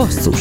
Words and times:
Basszus 0.00 0.40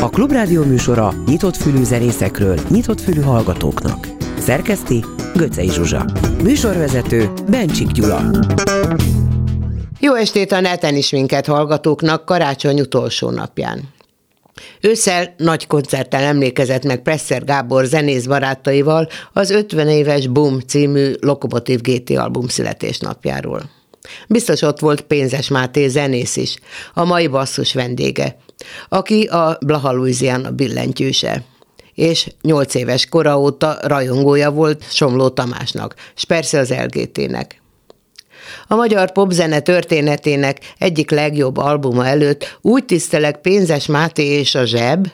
A 0.00 0.08
Klubrádió 0.08 0.64
műsora 0.64 1.12
nyitott 1.26 1.56
fülű 1.56 1.82
zenészekről, 1.82 2.58
nyitott 2.68 3.00
fülű 3.00 3.20
hallgatóknak. 3.20 4.08
Szerkeszti 4.38 5.04
Göcej 5.34 5.68
Zsuzsa 5.68 6.04
Műsorvezető 6.42 7.32
Bencsik 7.48 7.86
Gyula 7.86 8.30
Jó 10.00 10.14
estét 10.14 10.52
a 10.52 10.60
neten 10.60 10.96
is 10.96 11.10
minket 11.10 11.46
hallgatóknak 11.46 12.24
karácsony 12.24 12.80
utolsó 12.80 13.30
napján. 13.30 13.88
Ősszel 14.80 15.34
nagy 15.36 15.66
koncerttel 15.66 16.22
emlékezett 16.22 16.84
meg 16.84 17.02
Presser 17.02 17.44
Gábor 17.44 17.84
zenész 17.84 18.26
barátaival 18.26 19.08
az 19.32 19.50
50 19.50 19.88
éves 19.88 20.26
Boom 20.26 20.60
című 20.60 21.12
Lokomotív 21.20 21.80
GT 21.80 22.10
album 22.10 22.48
születésnapjáról. 22.48 23.62
Biztos 24.28 24.62
ott 24.62 24.78
volt 24.78 25.00
Pénzes 25.00 25.48
Máté 25.48 25.88
zenész 25.88 26.36
is, 26.36 26.56
a 26.94 27.04
mai 27.04 27.26
basszus 27.26 27.74
vendége, 27.74 28.36
aki 28.88 29.24
a 29.24 29.58
Blaha 29.60 29.92
Louisiana 29.92 30.50
billentyűse 30.50 31.44
és 31.94 32.28
nyolc 32.42 32.74
éves 32.74 33.06
kora 33.06 33.40
óta 33.40 33.78
rajongója 33.82 34.50
volt 34.50 34.84
Somló 34.92 35.28
Tamásnak, 35.28 35.94
és 36.16 36.24
persze 36.24 36.58
az 36.58 36.70
LGT-nek. 36.70 37.62
A 38.66 38.74
magyar 38.74 39.12
popzene 39.12 39.60
történetének 39.60 40.58
egyik 40.78 41.10
legjobb 41.10 41.56
albuma 41.56 42.06
előtt 42.06 42.58
úgy 42.60 42.84
tisztelek 42.84 43.40
Pénzes 43.40 43.86
Máté 43.86 44.24
és 44.24 44.54
a 44.54 44.64
Zseb, 44.64 45.06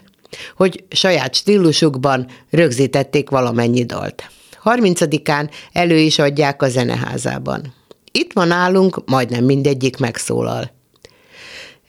hogy 0.57 0.85
saját 0.91 1.35
stílusukban 1.35 2.27
rögzítették 2.51 3.31
valamennyi 3.31 3.85
dalt. 3.85 4.31
30-án 4.65 5.51
elő 5.73 5.99
is 5.99 6.19
adják 6.19 6.63
a 6.63 6.69
zeneházában. 6.69 7.75
Itt 8.13 8.33
van 8.33 8.49
nálunk, 8.49 9.03
majdnem 9.07 9.45
mindegyik 9.45 9.97
megszólal. 9.97 10.71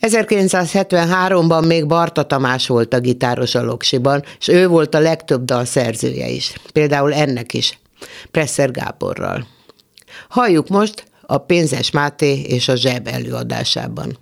1973-ban 0.02 1.68
még 1.68 1.88
Barta 1.88 2.24
Tamás 2.24 2.68
volt 2.68 2.94
a 2.94 3.00
gitáros 3.00 3.56
a 3.56 3.64
Loksiban, 3.64 4.24
és 4.40 4.48
ő 4.48 4.68
volt 4.68 4.96
a 4.96 5.00
legtöbb 5.00 5.46
dal 5.46 5.66
szerzője 5.66 6.28
is. 6.28 6.54
Például 6.74 7.14
ennek 7.14 7.54
is, 7.54 7.80
Presser 8.32 8.72
Gáborral. 8.72 9.48
Halljuk 10.30 10.68
most 10.68 11.04
a 11.22 11.38
Pénzes 11.38 11.92
Máté 11.92 12.42
és 12.42 12.68
a 12.68 12.76
Zseb 12.76 13.08
előadásában. 13.08 14.18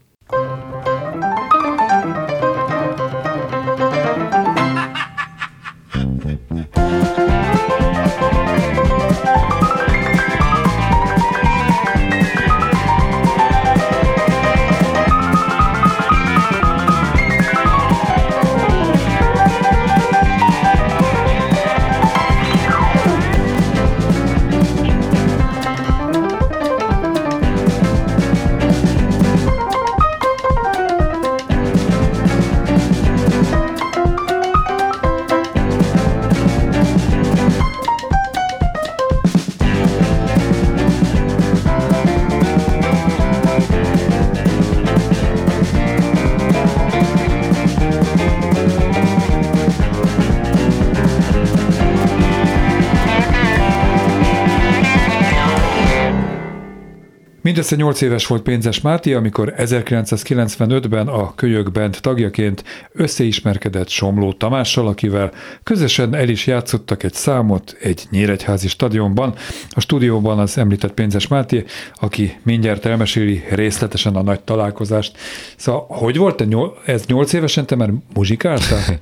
Mindössze 57.49 57.75
8 57.75 58.01
éves 58.01 58.27
volt 58.27 58.41
Pénzes 58.41 58.81
Máté, 58.81 59.13
amikor 59.13 59.53
1995-ben 59.57 61.07
a 61.07 61.35
Kölyök 61.35 61.71
Band 61.71 61.97
tagjaként 62.01 62.63
összeismerkedett 62.91 63.87
Somló 63.89 64.33
Tamással, 64.33 64.87
akivel 64.87 65.31
közösen 65.63 66.15
el 66.15 66.29
is 66.29 66.47
játszottak 66.47 67.03
egy 67.03 67.13
számot 67.13 67.77
egy 67.81 68.03
nyíregyházi 68.09 68.67
stadionban. 68.67 69.35
A 69.69 69.79
stúdióban 69.79 70.39
az 70.39 70.57
említett 70.57 70.93
Pénzes 70.93 71.27
Máté, 71.27 71.65
aki 71.95 72.37
mindjárt 72.43 72.85
elmeséli 72.85 73.43
részletesen 73.49 74.15
a 74.15 74.21
nagy 74.21 74.41
találkozást. 74.41 75.17
Szóval, 75.55 75.85
hogy 75.89 76.17
volt 76.17 76.35
te 76.35 76.45
ez 76.85 77.05
8 77.05 77.33
évesen, 77.33 77.65
te 77.65 77.75
már 77.75 77.89
muzsikáltál? 78.13 78.99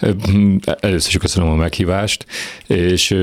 Először 0.80 1.08
is 1.08 1.16
köszönöm 1.16 1.48
a 1.50 1.54
meghívást, 1.54 2.26
és 2.66 3.16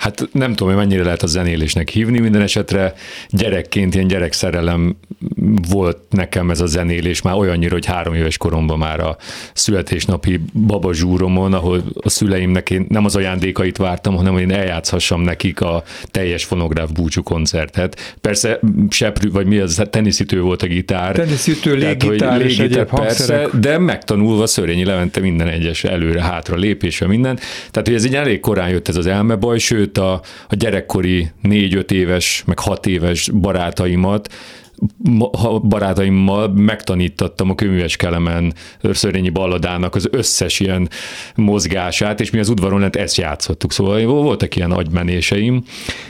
hát 0.00 0.28
nem 0.32 0.50
tudom, 0.54 0.68
hogy 0.74 0.82
mennyire 0.86 1.02
lehet 1.02 1.22
a 1.22 1.26
zenélésnek 1.26 1.88
hívni, 1.88 2.18
minden 2.18 2.42
esetre 2.42 2.94
gyerekként 3.28 3.94
ilyen 3.94 4.06
gyerekszerelem 4.06 4.96
volt 5.70 5.98
nekem 6.10 6.50
ez 6.50 6.60
a 6.60 6.66
zenélés 6.66 7.22
már 7.22 7.34
olyannyira, 7.34 7.72
hogy 7.72 7.84
három 7.84 8.14
éves 8.14 8.36
koromban 8.36 8.78
már 8.78 9.00
a 9.00 9.16
születésnapi 9.52 10.40
babazsúromon, 10.66 11.52
ahol 11.52 11.82
a 12.00 12.08
szüleimnek 12.08 12.70
én 12.70 12.86
nem 12.88 13.04
az 13.04 13.16
ajándékait 13.16 13.76
vártam, 13.76 14.16
hanem 14.16 14.32
hogy 14.32 14.42
én 14.42 14.52
eljátszhassam 14.52 15.20
nekik 15.20 15.60
a 15.60 15.82
teljes 16.10 16.44
fonográf 16.44 16.90
búcsú 16.90 17.22
koncertet. 17.22 18.16
Persze 18.20 18.60
seprű, 18.90 19.30
vagy 19.30 19.46
mi 19.46 19.58
az, 19.58 19.82
teniszítő 19.90 20.40
volt 20.40 20.62
a 20.62 20.66
gitár. 20.66 21.14
Teniszítő, 21.14 21.74
léggitár, 21.74 22.40
légitár 22.40 22.86
persze, 22.86 23.48
de 23.60 23.78
megtanulva 23.78 24.46
Szörényi 24.46 24.84
Levente 24.84 25.20
minden 25.20 25.48
egyes 25.48 25.84
előre-hátra 25.84 26.56
lépésre 26.56 27.06
minden. 27.06 27.36
Tehát, 27.70 27.88
hogy 27.88 27.94
ez 27.94 28.04
így 28.04 28.14
elég 28.14 28.40
korán 28.40 28.68
jött 28.68 28.88
ez 28.88 28.96
az 28.96 29.06
elmebaj, 29.06 29.58
sőt, 29.58 29.89
sőt 29.94 29.98
a, 29.98 30.12
a 30.48 30.54
gyerekkori 30.54 31.30
négy-öt 31.42 31.90
éves, 31.90 32.42
meg 32.46 32.58
hat 32.58 32.86
éves 32.86 33.30
barátaimat 33.30 34.34
barátaimmal 35.62 36.48
megtanítattam 36.48 37.50
a 37.50 37.54
köműves 37.54 37.96
kelemen 37.96 38.54
Szörényi 38.82 39.30
balladának 39.30 39.94
az 39.94 40.08
összes 40.10 40.60
ilyen 40.60 40.88
mozgását, 41.34 42.20
és 42.20 42.30
mi 42.30 42.38
az 42.38 42.48
udvaron 42.48 42.80
lent 42.80 42.96
ezt 42.96 43.16
játszottuk, 43.16 43.72
szóval 43.72 44.04
voltak 44.04 44.56
ilyen 44.56 44.70
agymenéseim, 44.70 45.64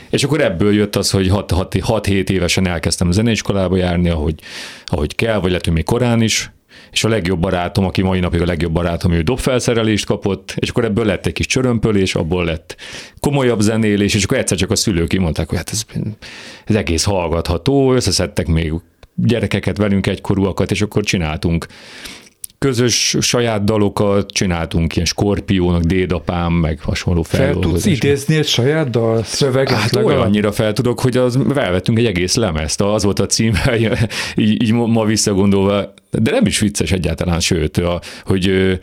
és 0.09 0.23
akkor 0.23 0.41
ebből 0.41 0.73
jött 0.73 0.95
az, 0.95 1.11
hogy 1.11 1.29
6-7 1.31 2.29
évesen 2.29 2.67
elkezdtem 2.67 3.11
zeneiskolába 3.11 3.75
járni, 3.75 4.09
ahogy, 4.09 4.35
ahogy 4.85 5.15
kell, 5.15 5.39
vagy 5.39 5.49
lehet, 5.49 5.65
hogy 5.65 5.73
még 5.73 5.83
korán 5.83 6.21
is, 6.21 6.51
és 6.91 7.03
a 7.03 7.07
legjobb 7.07 7.39
barátom, 7.39 7.85
aki 7.85 8.01
mai 8.01 8.19
napig 8.19 8.41
a 8.41 8.45
legjobb 8.45 8.71
barátom, 8.71 9.11
ő 9.11 9.21
dobfelszerelést 9.21 10.05
kapott, 10.05 10.53
és 10.55 10.69
akkor 10.69 10.85
ebből 10.85 11.05
lett 11.05 11.25
egy 11.25 11.33
kis 11.33 11.45
csörömpölés, 11.45 12.15
abból 12.15 12.45
lett 12.45 12.75
komolyabb 13.19 13.59
zenélés, 13.59 14.13
és 14.13 14.23
akkor 14.23 14.37
egyszer 14.37 14.57
csak 14.57 14.71
a 14.71 14.75
szülők 14.75 15.07
kimondták, 15.07 15.49
hogy 15.49 15.57
hát 15.57 15.69
ez, 15.71 15.85
ez 16.65 16.75
egész 16.75 17.03
hallgatható, 17.03 17.93
összeszedtek 17.93 18.47
még 18.47 18.73
gyerekeket 19.15 19.77
velünk 19.77 20.07
egykorúakat, 20.07 20.71
és 20.71 20.81
akkor 20.81 21.03
csináltunk 21.03 21.65
közös 22.65 23.17
saját 23.19 23.63
dalokat, 23.63 24.31
csináltunk 24.31 24.95
ilyen 24.95 25.07
Skorpiónak, 25.07 25.81
Dédapám, 25.81 26.53
meg 26.53 26.79
hasonló 26.81 27.21
Fel 27.21 27.53
tudsz 27.53 27.85
idézni 27.85 28.35
egy 28.35 28.47
saját 28.47 28.89
dal 28.89 29.23
szöveget? 29.23 29.77
Hát 29.77 29.91
legalább? 29.91 30.17
olyannyira 30.17 30.51
fel 30.51 30.73
tudok, 30.73 30.99
hogy 30.99 31.17
az, 31.17 31.39
felvettünk 31.53 31.97
egy 31.97 32.05
egész 32.05 32.35
lemezt, 32.35 32.81
az 32.81 33.03
volt 33.03 33.19
a 33.19 33.25
cím, 33.25 33.53
így, 34.35 34.63
így 34.63 34.71
ma 34.73 35.05
visszagondolva, 35.05 35.93
de 36.11 36.31
nem 36.31 36.45
is 36.45 36.59
vicces 36.59 36.91
egyáltalán, 36.91 37.39
sőt, 37.39 37.77
a, 37.77 38.01
hogy 38.25 38.79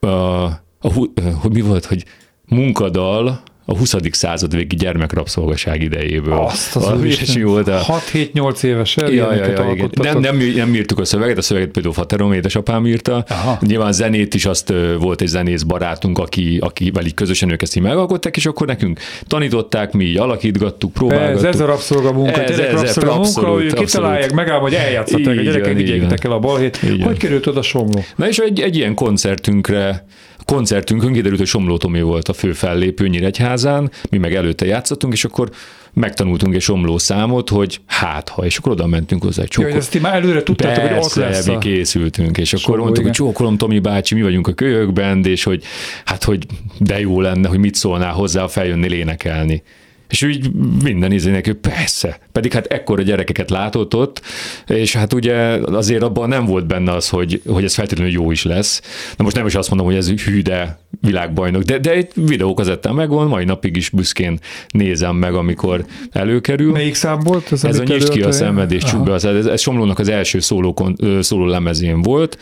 a, 0.00 0.06
a, 0.06 0.44
a, 0.80 0.92
hogy 1.40 1.52
mi 1.52 1.60
volt, 1.60 1.84
hogy 1.84 2.04
munkadal, 2.46 3.42
a 3.70 3.76
20. 3.76 3.94
század 4.10 4.54
végi 4.54 4.76
gyermekrabszolgaság 4.76 5.82
idejéből. 5.82 6.32
Azt 6.32 6.76
az 6.76 7.04
is 7.04 7.42
volt 7.42 7.68
a... 7.68 7.80
6-7-8 8.12 8.62
éves 8.62 8.96
ja, 8.96 9.10
ja, 9.10 9.34
ja, 9.34 9.70
igen. 9.72 9.90
Nem, 10.02 10.18
nem, 10.18 10.36
nem 10.56 10.74
írtuk 10.74 10.98
a 10.98 11.04
szöveget, 11.04 11.38
a 11.38 11.42
szöveget 11.42 11.70
például 11.70 11.94
Faterom 11.94 12.32
édesapám 12.32 12.86
írta. 12.86 13.24
Aha. 13.28 13.58
Nyilván 13.60 13.92
zenét 13.92 14.34
is 14.34 14.46
azt 14.46 14.72
volt 14.98 15.20
egy 15.20 15.26
zenész 15.26 15.62
barátunk, 15.62 16.18
aki, 16.18 16.58
akivel 16.60 17.04
így 17.04 17.14
közösen 17.14 17.50
ők 17.50 17.62
ezt 17.62 17.76
így 17.76 17.82
megalkották, 17.82 18.36
és 18.36 18.46
akkor 18.46 18.66
nekünk 18.66 19.00
tanították, 19.26 19.92
mi 19.92 20.04
így 20.04 20.16
alakítgattuk, 20.16 20.92
próbálgattuk. 20.92 21.46
Ez, 21.46 21.54
ez 21.54 21.60
a 21.60 21.66
rabszolga 21.66 22.30
ez, 22.30 22.58
ez, 22.58 22.72
rabszolga 22.72 23.14
munka, 23.14 23.46
hogy 23.46 23.72
kitalálják, 23.72 24.32
megáll, 24.32 24.58
hogy 24.58 24.74
eljátszották 24.74 25.38
a 25.38 25.42
gyerekek, 25.42 25.74
vigyétek 25.74 26.24
el 26.24 26.32
a 26.32 26.38
balhét. 26.38 26.80
Hogy 27.02 27.16
került 27.16 27.46
oda 27.46 27.62
Somló? 27.62 28.04
Na 28.16 28.28
és 28.28 28.38
egy, 28.38 28.60
egy 28.60 28.76
ilyen 28.76 28.94
koncertünkre 28.94 30.06
koncertünkön 30.52 31.12
kiderült, 31.12 31.38
hogy 31.38 31.48
Somló 31.48 31.76
Tomi 31.76 32.02
volt 32.02 32.28
a 32.28 32.32
fő 32.32 32.52
fellépő 32.52 33.08
Nyíregyházán, 33.08 33.90
mi 34.10 34.18
meg 34.18 34.34
előtte 34.34 34.66
játszottunk, 34.66 35.12
és 35.12 35.24
akkor 35.24 35.50
megtanultunk 35.92 36.54
egy 36.54 36.60
somló 36.60 36.98
számot, 36.98 37.48
hogy 37.48 37.80
hát 37.86 38.28
ha, 38.28 38.44
és 38.44 38.56
akkor 38.56 38.72
oda 38.72 38.86
mentünk 38.86 39.22
hozzá 39.22 39.42
egy 39.42 39.48
csókol. 39.48 39.70
Ja, 39.70 39.76
ezt 39.76 40.00
már 40.00 40.14
előre 40.14 40.42
tudtátok, 40.42 40.84
hogy 40.84 40.98
ott 41.04 41.14
lesz 41.14 41.46
a... 41.46 41.58
készültünk, 41.58 42.38
és 42.38 42.52
akkor 42.52 42.78
mondtuk, 42.78 43.04
hogy 43.04 43.12
csókolom 43.12 43.56
Tomi 43.56 43.78
bácsi, 43.78 44.14
mi 44.14 44.22
vagyunk 44.22 44.46
a 44.46 44.52
kölyökben, 44.52 45.24
és 45.24 45.44
hogy 45.44 45.62
hát, 46.04 46.24
hogy 46.24 46.46
de 46.78 47.00
jó 47.00 47.20
lenne, 47.20 47.48
hogy 47.48 47.58
mit 47.58 47.74
szólnál 47.74 48.12
hozzá, 48.12 48.40
ha 48.40 48.48
feljönnél 48.48 48.92
énekelni. 48.92 49.62
És 50.08 50.22
úgy 50.22 50.50
minden 50.82 51.12
izének, 51.12 51.52
persze. 51.52 52.18
Pedig 52.32 52.52
hát 52.52 52.66
ekkora 52.66 53.02
gyerekeket 53.02 53.50
látott 53.50 53.94
ott, 53.94 54.22
és 54.66 54.96
hát 54.96 55.12
ugye 55.12 55.34
azért 55.64 56.02
abban 56.02 56.28
nem 56.28 56.44
volt 56.44 56.66
benne 56.66 56.92
az, 56.92 57.08
hogy, 57.08 57.42
hogy 57.46 57.64
ez 57.64 57.74
feltétlenül 57.74 58.12
jó 58.12 58.30
is 58.30 58.44
lesz. 58.44 58.80
Na 59.16 59.24
most 59.24 59.36
nem 59.36 59.46
is 59.46 59.54
azt 59.54 59.68
mondom, 59.68 59.86
hogy 59.86 59.96
ez 59.96 60.08
hű, 60.08 60.42
de 60.42 60.78
világbajnok, 61.00 61.62
de, 61.62 61.78
de 61.78 61.90
egy 61.90 62.10
videókazettán 62.14 62.94
megvan, 62.94 63.28
mai 63.28 63.44
napig 63.44 63.76
is 63.76 63.90
büszkén 63.90 64.38
nézem 64.68 65.16
meg, 65.16 65.34
amikor 65.34 65.84
előkerül. 66.10 66.72
Melyik 66.72 66.94
szám 66.94 67.20
volt? 67.20 67.52
Ez, 67.52 67.64
ez 67.64 67.78
a 67.78 67.82
Nyisd 67.82 68.08
ki 68.08 68.22
a 68.22 68.32
szenvedés 68.32 68.82
csuk 68.82 69.04
be, 69.04 69.12
ez, 69.12 69.24
ez 69.24 69.60
Somlónak 69.60 69.98
az 69.98 70.08
első 70.08 70.40
szóló, 70.40 70.94
szóló 71.20 71.46
lemezén 71.46 72.02
volt. 72.02 72.38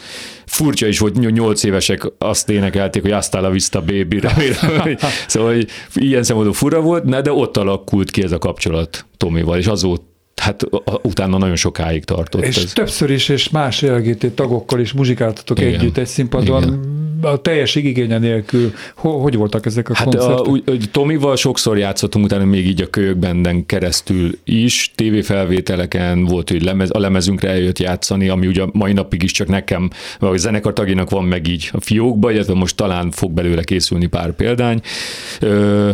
Furcsa 0.46 0.86
is 0.86 0.98
volt, 0.98 1.32
nyolc 1.32 1.62
évesek 1.62 2.02
azt 2.18 2.50
énekelték, 2.50 3.02
hogy 3.02 3.10
azt 3.10 3.34
a 3.34 3.50
vista 3.50 3.80
baby, 3.80 4.20
remélem, 4.20 4.96
szóval 5.26 5.52
hogy 5.52 5.68
ilyen 5.94 6.22
szempontból 6.22 6.56
fura 6.56 6.80
volt, 6.80 7.22
de 7.22 7.32
ott 7.32 7.55
alakult 7.56 8.10
ki 8.10 8.22
ez 8.22 8.32
a 8.32 8.38
kapcsolat 8.38 9.04
Tomival, 9.16 9.58
és 9.58 9.66
azóta 9.66 10.04
hát 10.46 10.66
utána 11.02 11.38
nagyon 11.38 11.56
sokáig 11.56 12.04
tartott. 12.04 12.44
És 12.44 12.56
ez. 12.56 12.72
többször 12.72 13.10
is, 13.10 13.28
és 13.28 13.48
más 13.48 13.82
LGBT 13.82 14.30
tagokkal 14.34 14.80
is 14.80 14.92
muzsikáltatok 14.92 15.60
Igen. 15.60 15.74
együtt 15.74 15.96
egy 15.96 16.06
színpadon. 16.06 16.62
Igen. 16.62 17.04
A 17.22 17.40
teljes 17.40 17.74
igénye 17.74 18.18
nélkül, 18.18 18.72
hogy 18.94 19.36
voltak 19.36 19.66
ezek 19.66 19.88
a 19.88 19.94
hát 19.94 20.04
koncertek? 20.04 20.38
A, 20.38 20.48
úgy, 20.48 20.88
Tomival 20.90 21.36
sokszor 21.36 21.78
játszottunk, 21.78 22.24
utána 22.24 22.44
még 22.44 22.66
így 22.66 22.82
a 22.82 22.86
kölyökbenden 22.86 23.66
keresztül 23.66 24.38
is, 24.44 24.92
tévéfelvételeken 24.94 26.24
volt, 26.24 26.50
hogy 26.50 26.62
lemez, 26.62 26.90
a 26.92 26.98
lemezünkre 26.98 27.48
eljött 27.48 27.78
játszani, 27.78 28.28
ami 28.28 28.46
ugye 28.46 28.64
mai 28.72 28.92
napig 28.92 29.22
is 29.22 29.32
csak 29.32 29.48
nekem, 29.48 29.90
vagy 30.18 30.34
a 30.34 30.36
zenekar 30.36 30.72
tagjának 30.72 31.10
van 31.10 31.24
meg 31.24 31.48
így 31.48 31.70
a 31.72 31.80
fiókba, 31.80 32.30
illetve 32.30 32.54
most 32.54 32.76
talán 32.76 33.10
fog 33.10 33.32
belőle 33.32 33.62
készülni 33.62 34.06
pár 34.06 34.32
példány. 34.32 34.80
Ö, 35.40 35.90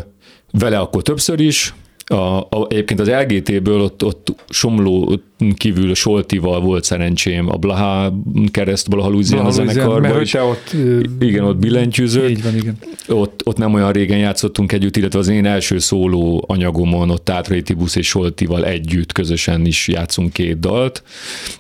vele 0.52 0.78
akkor 0.78 1.02
többször 1.02 1.40
is, 1.40 1.75
a, 2.12 2.38
a, 2.38 2.66
egyébként 2.69 3.00
az 3.00 3.08
LGT-ből 3.08 3.81
ott, 3.81 4.04
ott 4.04 4.34
Somló 4.49 5.20
kívül 5.56 5.94
Soltival 5.94 6.60
volt 6.60 6.84
szerencsém 6.84 7.49
a 7.49 7.56
Blaha 7.56 8.22
kereszt, 8.50 8.88
Blaha 8.88 9.08
Louisiana 9.08 9.50
zenekarban. 9.50 10.00
Mert 10.00 10.31
te 10.31 10.43
ott, 10.43 10.76
igen, 11.20 11.44
ott 11.44 11.56
billentyűzött. 11.56 12.28
Így 12.28 12.43
van, 12.43 12.56
igen. 12.56 12.78
Ott, 13.08 13.40
ott 13.44 13.56
nem 13.56 13.75
olyan 13.75 13.93
régen 13.93 14.19
játszottunk 14.19 14.72
együtt, 14.72 14.96
illetve 14.96 15.19
az 15.19 15.28
én 15.28 15.46
első 15.46 15.78
szóló 15.78 16.44
anyagomon 16.46 17.10
ott 17.10 17.25
Tátrai 17.25 17.62
Tibusz 17.62 17.96
és 17.96 18.06
Soltival 18.06 18.64
együtt 18.64 19.12
közösen 19.12 19.66
is 19.66 19.88
játszunk 19.88 20.32
két 20.32 20.60
dalt. 20.60 21.02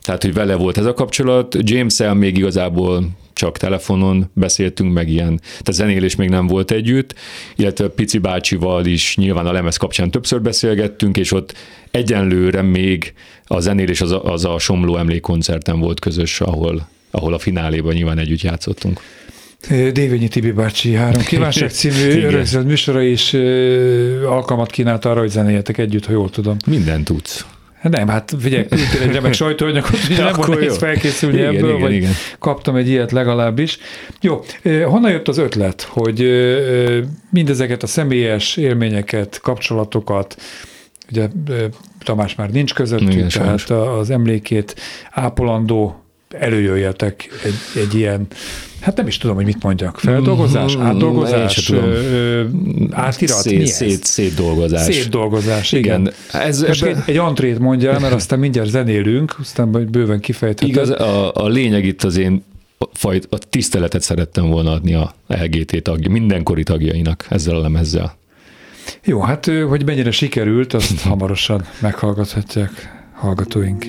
Tehát, 0.00 0.22
hogy 0.22 0.34
vele 0.34 0.54
volt 0.54 0.78
ez 0.78 0.84
a 0.84 0.94
kapcsolat. 0.94 1.56
James-el 1.60 2.14
még 2.14 2.36
igazából 2.36 3.04
csak 3.32 3.58
telefonon 3.58 4.30
beszéltünk, 4.32 4.92
meg 4.92 5.08
ilyen, 5.08 5.40
tehát 5.48 5.72
zenélés 5.72 6.16
még 6.16 6.28
nem 6.28 6.46
volt 6.46 6.70
együtt, 6.70 7.14
illetve 7.56 7.88
Pici 7.88 8.18
bácsival 8.18 8.86
is 8.86 9.16
nyilván 9.16 9.46
a 9.46 9.52
lemez 9.52 9.76
kapcsán 9.76 10.10
többször 10.10 10.42
beszélgettünk, 10.42 11.16
és 11.16 11.32
ott 11.32 11.54
egyenlőre 11.90 12.62
még 12.62 13.14
a 13.44 13.60
zenélés 13.60 14.00
az 14.00 14.10
a, 14.10 14.24
az 14.24 14.44
a 14.44 14.58
Somló 14.58 14.96
emlékkoncerten 14.96 15.78
volt 15.78 16.00
közös, 16.00 16.40
ahol, 16.40 16.88
ahol 17.10 17.34
a 17.34 17.38
fináléban 17.38 17.94
nyilván 17.94 18.18
együtt 18.18 18.40
játszottunk. 18.40 19.00
Dévényi 19.68 20.28
Tibi 20.28 20.50
bácsi 20.50 20.94
három 20.94 21.22
kívánság 21.22 21.70
című 21.80 22.28
rögzített 22.28 22.66
műsora 22.66 23.02
is 23.02 23.34
alkalmat 24.24 24.70
kínált 24.70 25.04
arra, 25.04 25.20
hogy 25.20 25.30
zenéljetek 25.30 25.78
együtt, 25.78 26.06
ha 26.06 26.12
jól 26.12 26.30
tudom. 26.30 26.56
Minden 26.66 27.04
tudsz. 27.04 27.46
Nem, 27.82 28.08
hát 28.08 28.34
figyelj, 28.40 28.66
küldtél 28.66 29.02
egy 29.02 29.12
remek 29.12 29.32
sajtóanyagot, 29.32 29.90
hogy 29.90 30.16
nem 30.16 30.32
volt 30.32 30.48
nehéz 30.48 30.76
felkészülni 30.76 31.36
igen, 31.38 31.54
ebből, 31.54 31.68
igen, 31.68 31.80
vagy 31.80 31.92
igen. 31.92 32.12
kaptam 32.38 32.76
egy 32.76 32.88
ilyet 32.88 33.12
legalábbis. 33.12 33.78
Jó, 34.20 34.44
honnan 34.84 35.10
jött 35.10 35.28
az 35.28 35.38
ötlet, 35.38 35.82
hogy 35.82 36.30
mindezeket 37.30 37.82
a 37.82 37.86
személyes 37.86 38.56
élményeket, 38.56 39.40
kapcsolatokat, 39.42 40.36
ugye 41.10 41.28
Tamás 42.04 42.34
már 42.34 42.50
nincs 42.50 42.74
közöttünk, 42.74 43.12
igen, 43.12 43.28
tehát 43.28 43.58
sajnos. 43.58 43.98
az 43.98 44.10
emlékét 44.10 44.74
ápolandó 45.10 46.01
előjöjjetek 46.34 47.28
egy, 47.44 47.82
egy 47.82 47.94
ilyen, 47.94 48.26
hát 48.80 48.96
nem 48.96 49.06
is 49.06 49.18
tudom, 49.18 49.36
hogy 49.36 49.44
mit 49.44 49.62
mondjak, 49.62 49.98
feldolgozás, 49.98 50.76
mm-hmm. 50.76 50.86
átdolgozás, 50.86 51.70
ö, 51.70 52.44
átirat, 52.90 53.36
szét, 53.36 53.56
mi 53.58 53.62
ez? 53.62 53.70
Szét, 53.70 54.04
szétdolgozás. 54.04 54.94
Szétdolgozás, 54.94 55.72
igen. 55.72 56.00
igen. 56.00 56.12
Ez, 56.32 56.62
Most 56.62 56.82
ebbe... 56.82 57.02
egy, 57.06 57.16
antrét 57.16 57.58
mondja, 57.58 57.98
mert 58.00 58.14
aztán 58.14 58.38
mindjárt 58.38 58.68
zenélünk, 58.68 59.36
aztán 59.40 59.70
bőven 59.90 60.20
kifejthetem. 60.20 60.68
Igaz, 60.68 60.90
a, 60.90 61.34
a 61.34 61.48
lényeg 61.48 61.84
itt 61.84 62.02
az 62.02 62.16
én 62.16 62.44
fajt, 62.92 63.26
a 63.30 63.38
tiszteletet 63.38 64.02
szerettem 64.02 64.48
volna 64.48 64.70
adni 64.70 64.94
a 64.94 65.14
LGT 65.26 65.82
tagja, 65.82 66.10
mindenkori 66.10 66.62
tagjainak 66.62 67.26
ezzel 67.28 67.56
a 67.56 67.60
lemezzel. 67.60 68.16
Jó, 69.04 69.20
hát 69.20 69.50
hogy 69.68 69.84
mennyire 69.84 70.10
sikerült, 70.10 70.72
azt 70.72 71.00
hamarosan 71.08 71.64
meghallgathatják 71.80 73.00
hallgatóink. 73.12 73.84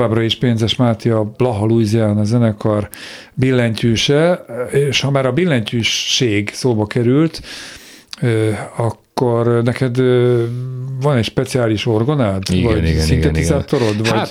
Továbbra 0.00 0.22
is 0.22 0.36
Pénzes 0.38 0.76
Máté 0.76 1.10
a 1.10 1.24
Blaha 1.36 1.66
Louisiana 1.66 2.24
zenekar 2.24 2.88
billentyűse, 3.34 4.44
és 4.70 5.00
ha 5.00 5.10
már 5.10 5.26
a 5.26 5.32
billentyűség 5.32 6.50
szóba 6.52 6.86
került, 6.86 7.42
akkor 8.76 9.62
neked 9.62 9.96
van 11.00 11.16
egy 11.16 11.24
speciális 11.24 11.86
orgonád? 11.86 12.42
Igen, 12.52 12.72
vagy 12.72 12.88
igen, 12.88 13.00
szintetizátorod? 13.00 13.88
igen. 13.88 14.02
Vagy 14.02 14.12
Hát 14.12 14.30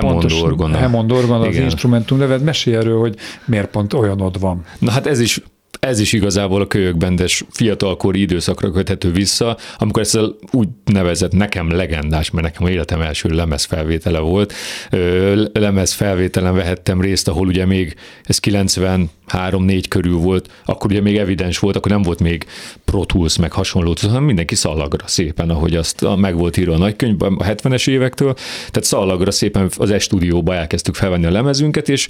pontos- 0.00 0.42
orgona. 0.42 0.78
Hammond 0.78 1.12
orgona 1.12 1.46
az 1.46 1.56
instrumentum 1.56 2.18
neved. 2.18 2.42
Mesélj 2.42 2.76
erről, 2.76 2.98
hogy 2.98 3.16
miért 3.44 3.70
pont 3.70 3.92
olyanod 3.92 4.40
van. 4.40 4.64
Na 4.78 4.90
hát 4.90 5.06
ez 5.06 5.20
is 5.20 5.40
ez 5.80 6.00
is 6.00 6.12
igazából 6.12 6.60
a 6.60 6.66
kölyökbendes 6.66 7.44
fiatalkori 7.50 8.20
időszakra 8.20 8.70
köthető 8.70 9.12
vissza, 9.12 9.56
amikor 9.78 10.02
ezt 10.02 10.18
úgy 10.50 10.68
nevezett 10.84 11.32
nekem 11.32 11.70
legendás, 11.70 12.30
mert 12.30 12.46
nekem 12.46 12.64
a 12.64 12.70
életem 12.70 13.00
első 13.00 13.28
lemez 13.28 13.64
felvétele 13.64 14.18
volt. 14.18 14.52
Ö, 14.90 15.42
lemez 15.52 15.92
felvételen 15.92 16.54
vehettem 16.54 17.00
részt, 17.00 17.28
ahol 17.28 17.46
ugye 17.46 17.66
még 17.66 17.94
ez 18.22 18.38
93-4 18.42 19.84
körül 19.88 20.16
volt, 20.16 20.50
akkor 20.64 20.90
ugye 20.90 21.00
még 21.00 21.16
evidens 21.16 21.58
volt, 21.58 21.76
akkor 21.76 21.90
nem 21.90 22.02
volt 22.02 22.20
még 22.20 22.46
Pro 22.84 23.04
Tools 23.04 23.38
meg 23.38 23.52
hasonló, 23.52 23.94
hanem 24.00 24.24
mindenki 24.24 24.54
szalagra 24.54 25.06
szépen, 25.06 25.50
ahogy 25.50 25.76
azt 25.76 26.06
meg 26.16 26.36
volt 26.36 26.56
írva 26.56 26.74
a 26.74 26.78
nagykönyvben 26.78 27.32
a 27.32 27.44
70-es 27.44 27.88
évektől, 27.88 28.34
tehát 28.58 28.84
szalagra 28.84 29.30
szépen 29.30 29.70
az 29.76 29.90
e-stúdióba 29.90 30.54
elkezdtük 30.54 30.94
felvenni 30.94 31.26
a 31.26 31.30
lemezünket, 31.30 31.88
és, 31.88 32.08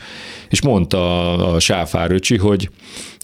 és 0.49 0.63
mondta 0.63 1.33
a, 1.35 1.55
a 1.55 1.61
Sáfár 1.61 2.11
öcsi, 2.11 2.37
hogy 2.37 2.69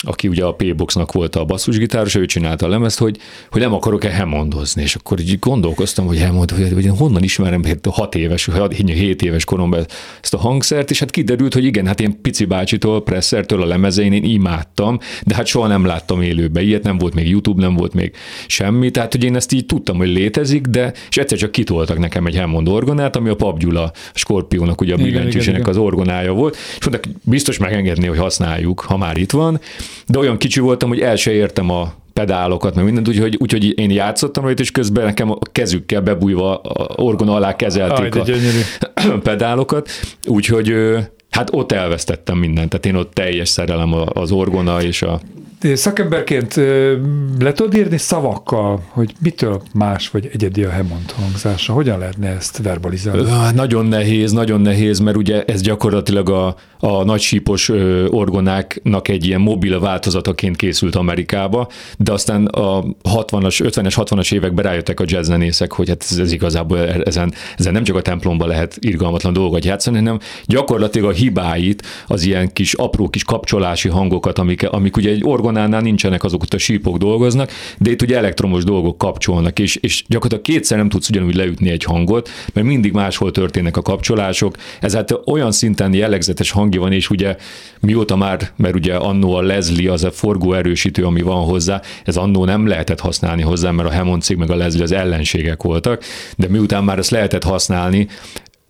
aki 0.03 0.29
ugye 0.29 0.45
a 0.45 0.53
P-Boxnak 0.53 1.13
volt 1.13 1.37
a 1.37 1.45
basszusgitáros, 1.45 2.15
ő 2.15 2.27
csinálta 2.27 2.67
a 2.67 2.69
lemezt, 2.69 2.99
hogy, 2.99 3.19
hogy 3.51 3.61
nem 3.61 3.73
akarok-e 3.73 4.11
hemondozni, 4.11 4.83
és 4.83 4.95
akkor 4.95 5.21
így 5.21 5.39
gondolkoztam, 5.39 6.07
hogy 6.07 6.23
Hammond, 6.23 6.51
hogy, 6.51 6.73
hogy 6.73 6.91
honnan 6.99 7.23
ismerem 7.23 7.63
6 7.91 8.15
éves, 8.15 8.49
7 8.77 9.23
éves 9.23 9.45
koromban 9.45 9.87
ezt 10.23 10.35
a 10.35 10.39
hangszert, 10.39 10.91
és 10.91 10.99
hát 10.99 11.11
kiderült, 11.11 11.55
hogy 11.55 11.65
igen, 11.65 11.87
hát 11.87 12.01
én 12.01 12.21
Pici 12.21 12.45
bácsitól, 12.45 13.03
Presszertől 13.03 13.63
a 13.63 13.67
lemezein 13.67 14.13
én 14.13 14.25
imádtam, 14.25 14.99
de 15.25 15.35
hát 15.35 15.47
soha 15.47 15.67
nem 15.67 15.85
láttam 15.85 16.23
élőben 16.23 16.63
ilyet, 16.63 16.83
nem 16.83 16.99
volt 16.99 17.15
még 17.15 17.29
YouTube, 17.29 17.63
nem 17.63 17.75
volt 17.75 17.95
még 17.95 18.15
semmi, 18.47 18.91
tehát 18.91 19.13
hogy 19.13 19.25
én 19.25 19.37
ezt 19.37 19.53
így 19.53 19.67
tudtam, 19.67 19.97
hogy 19.97 20.09
létezik, 20.09 20.67
de 20.67 20.93
és 21.09 21.17
egyszer 21.17 21.39
csak 21.39 21.53
kitoltak 21.53 21.99
nekem 21.99 22.27
egy 22.27 22.39
Hammond 22.39 22.69
orgonát, 22.69 23.17
ami 23.17 23.29
a 23.29 23.35
Pap 23.35 23.59
Gyula, 23.59 23.83
a 23.83 23.93
Skorpiónak 24.15 24.81
ugye 24.81 24.95
a 24.95 24.97
billentyűsének 24.97 25.69
az 25.69 25.77
orgonája 25.77 26.33
volt, 26.33 26.57
és 26.79 26.87
mondták, 26.87 27.15
biztos 27.23 27.59
megengedni, 27.59 28.07
hogy 28.07 28.19
használjuk, 28.19 28.81
ha 28.81 28.97
már 28.97 29.17
itt 29.17 29.31
van, 29.31 29.61
de 30.07 30.19
olyan 30.19 30.37
kicsi 30.37 30.61
voltam, 30.61 30.89
hogy 30.89 31.01
el 31.01 31.17
se 31.17 31.33
értem 31.33 31.71
a 31.71 31.95
pedálokat, 32.13 32.75
meg 32.75 32.85
mindent, 32.85 33.09
úgyhogy, 33.09 33.37
úgyhogy 33.39 33.79
én 33.79 33.91
játszottam 33.91 34.45
rajta, 34.45 34.63
és 34.63 34.71
közben 34.71 35.05
nekem 35.05 35.31
a 35.31 35.39
kezükkel 35.53 36.01
bebújva 36.01 36.57
a 36.57 37.03
orgona 37.03 37.35
alá 37.35 37.57
kezelték 37.57 38.15
Aj, 38.15 38.21
a 38.21 39.19
pedálokat, 39.23 39.91
úgyhogy 40.27 40.75
hát 41.31 41.49
ott 41.53 41.73
elvesztettem 41.73 42.39
mindent, 42.39 42.69
tehát 42.69 42.87
én 42.87 42.95
ott 42.95 43.15
teljes 43.15 43.49
szerelem 43.49 43.95
az 44.13 44.31
orgona 44.31 44.83
és 44.83 45.03
a 45.03 45.21
Szakemberként 45.61 46.55
le 47.39 47.53
tudod 47.53 47.75
írni 47.75 47.99
szavakkal, 47.99 48.83
hogy 48.89 49.13
mitől 49.21 49.63
más 49.75 50.09
vagy 50.11 50.29
egyedi 50.33 50.65
a 50.65 50.71
Hemond 50.71 51.11
hangzása? 51.11 51.73
Hogyan 51.73 51.99
lehetne 51.99 52.29
ezt 52.29 52.63
verbalizálni? 52.63 53.23
Nagyon 53.55 53.87
nehéz, 53.87 54.33
nagyon 54.33 54.61
nehéz, 54.61 54.99
mert 54.99 55.17
ugye 55.17 55.43
ez 55.45 55.61
gyakorlatilag 55.61 56.31
a, 56.31 56.57
a 56.79 57.05
nagy 57.05 57.21
sípos 57.21 57.69
orgonáknak 58.09 59.09
egy 59.09 59.27
ilyen 59.27 59.41
mobil 59.41 59.81
változataként 59.81 60.57
készült 60.57 60.95
Amerikába, 60.95 61.69
de 61.99 62.13
aztán 62.13 62.47
a 62.47 62.83
60-as, 63.03 63.61
50-es, 63.63 63.95
60-as 63.97 64.35
években 64.35 64.65
rájöttek 64.65 65.01
a 65.01 65.05
jazzzenészek, 65.07 65.73
hogy 65.73 65.89
hát 65.89 66.05
ez, 66.11 66.19
ez 66.19 66.33
igazából 66.33 66.79
ezen, 66.89 67.33
ezen 67.57 67.73
nem 67.73 67.85
csak 67.85 67.97
a 67.97 68.03
templomban 68.03 68.49
lehet 68.49 68.77
irgalmatlan 68.81 69.33
dolgokat 69.33 69.65
játszani, 69.65 69.97
hanem 69.97 70.19
gyakorlatilag 70.45 71.11
a 71.11 71.13
hibáit, 71.13 71.83
az 72.07 72.25
ilyen 72.25 72.53
kis 72.53 72.75
apró 72.75 73.09
kis 73.09 73.25
kapcsolási 73.25 73.89
hangokat, 73.89 74.39
amik, 74.39 74.69
amik 74.71 74.97
ugye 74.97 75.11
egy 75.11 75.23
orgonánál 75.47 75.81
nincsenek, 75.81 76.25
azok 76.25 76.43
ott 76.43 76.55
a 76.55 76.59
sípok 76.59 76.97
dolgoznak, 76.97 77.51
de 77.79 77.91
itt 77.91 78.03
ugye 78.03 78.17
elektromos 78.17 78.65
dolgok 78.65 78.99
kapcsolnak, 78.99 79.59
és, 79.59 79.77
és 79.77 80.05
gyakorlatilag 80.09 80.45
kétszer 80.45 80.79
nem 80.79 80.89
tudsz 80.89 81.09
ugyanúgy 81.09 81.35
leütni 81.35 81.71
egy 81.71 81.85
hangot, 81.85 82.29
mert 82.53 82.67
mindig 82.67 82.93
máshol 82.93 83.31
történnek 83.31 83.77
a 83.77 83.83
kapcsolások, 83.83 84.57
ez 84.81 84.95
hát 84.95 85.21
olyan 85.27 85.53
szinten 85.53 85.95
jellegzetes 85.95 86.51
hang 86.51 86.65
hangja 86.67 86.81
van, 86.81 86.93
és 86.93 87.11
ugye 87.11 87.37
mióta 87.81 88.17
már, 88.17 88.51
mert 88.57 88.75
ugye 88.75 88.95
annó 88.95 89.35
a 89.35 89.43
Leslie 89.43 89.93
az 89.93 90.05
a 90.05 90.11
forgó 90.11 90.53
erősítő, 90.53 91.05
ami 91.05 91.23
van 91.23 91.45
hozzá, 91.45 91.81
ez 92.05 92.17
annó 92.17 92.45
nem 92.45 92.67
lehetett 92.67 93.01
használni 93.01 93.43
hozzá, 93.43 93.71
mert 93.71 93.89
a 93.89 93.95
Hammond 93.95 94.23
cég 94.23 94.37
meg 94.37 94.51
a 94.51 94.57
Leslie 94.57 94.83
az 94.83 94.93
ellenségek 94.93 95.63
voltak, 95.63 96.05
de 96.37 96.49
miután 96.49 96.85
már 96.85 96.99
ezt 96.99 97.11
lehetett 97.11 97.45
használni, 97.45 98.09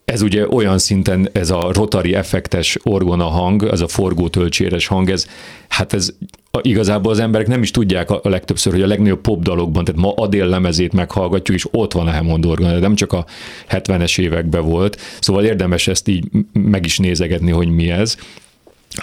ez 0.05 0.23
ugye 0.23 0.49
olyan 0.49 0.79
szinten, 0.79 1.29
ez 1.33 1.51
a 1.51 1.73
rotary 1.73 2.15
effektes 2.15 2.79
orgona 2.83 3.25
hang, 3.25 3.63
az 3.63 3.81
a 3.81 3.89
forgótölcséres 3.89 4.87
hang, 4.87 5.11
ez, 5.11 5.27
hát 5.69 5.93
ez 5.93 6.15
igazából 6.63 7.13
az 7.13 7.19
emberek 7.19 7.47
nem 7.47 7.63
is 7.63 7.71
tudják 7.71 8.11
a 8.11 8.21
legtöbbször, 8.23 8.73
hogy 8.73 8.83
a 8.83 8.87
legnagyobb 8.87 9.21
pop 9.21 9.43
dalokban, 9.43 9.85
tehát 9.85 10.01
ma 10.01 10.13
Adél 10.13 10.47
lemezét 10.47 10.93
meghallgatjuk, 10.93 11.57
és 11.57 11.67
ott 11.71 11.93
van 11.93 12.07
a 12.07 12.13
Hammond 12.13 12.47
orgona, 12.47 12.73
de 12.73 12.79
nem 12.79 12.95
csak 12.95 13.13
a 13.13 13.27
70-es 13.71 14.21
években 14.21 14.65
volt, 14.65 15.01
szóval 15.21 15.45
érdemes 15.45 15.89
ezt 15.89 16.09
így 16.09 16.25
meg 16.53 16.85
is 16.85 16.99
nézegetni, 16.99 17.51
hogy 17.51 17.69
mi 17.69 17.91
ez. 17.91 18.17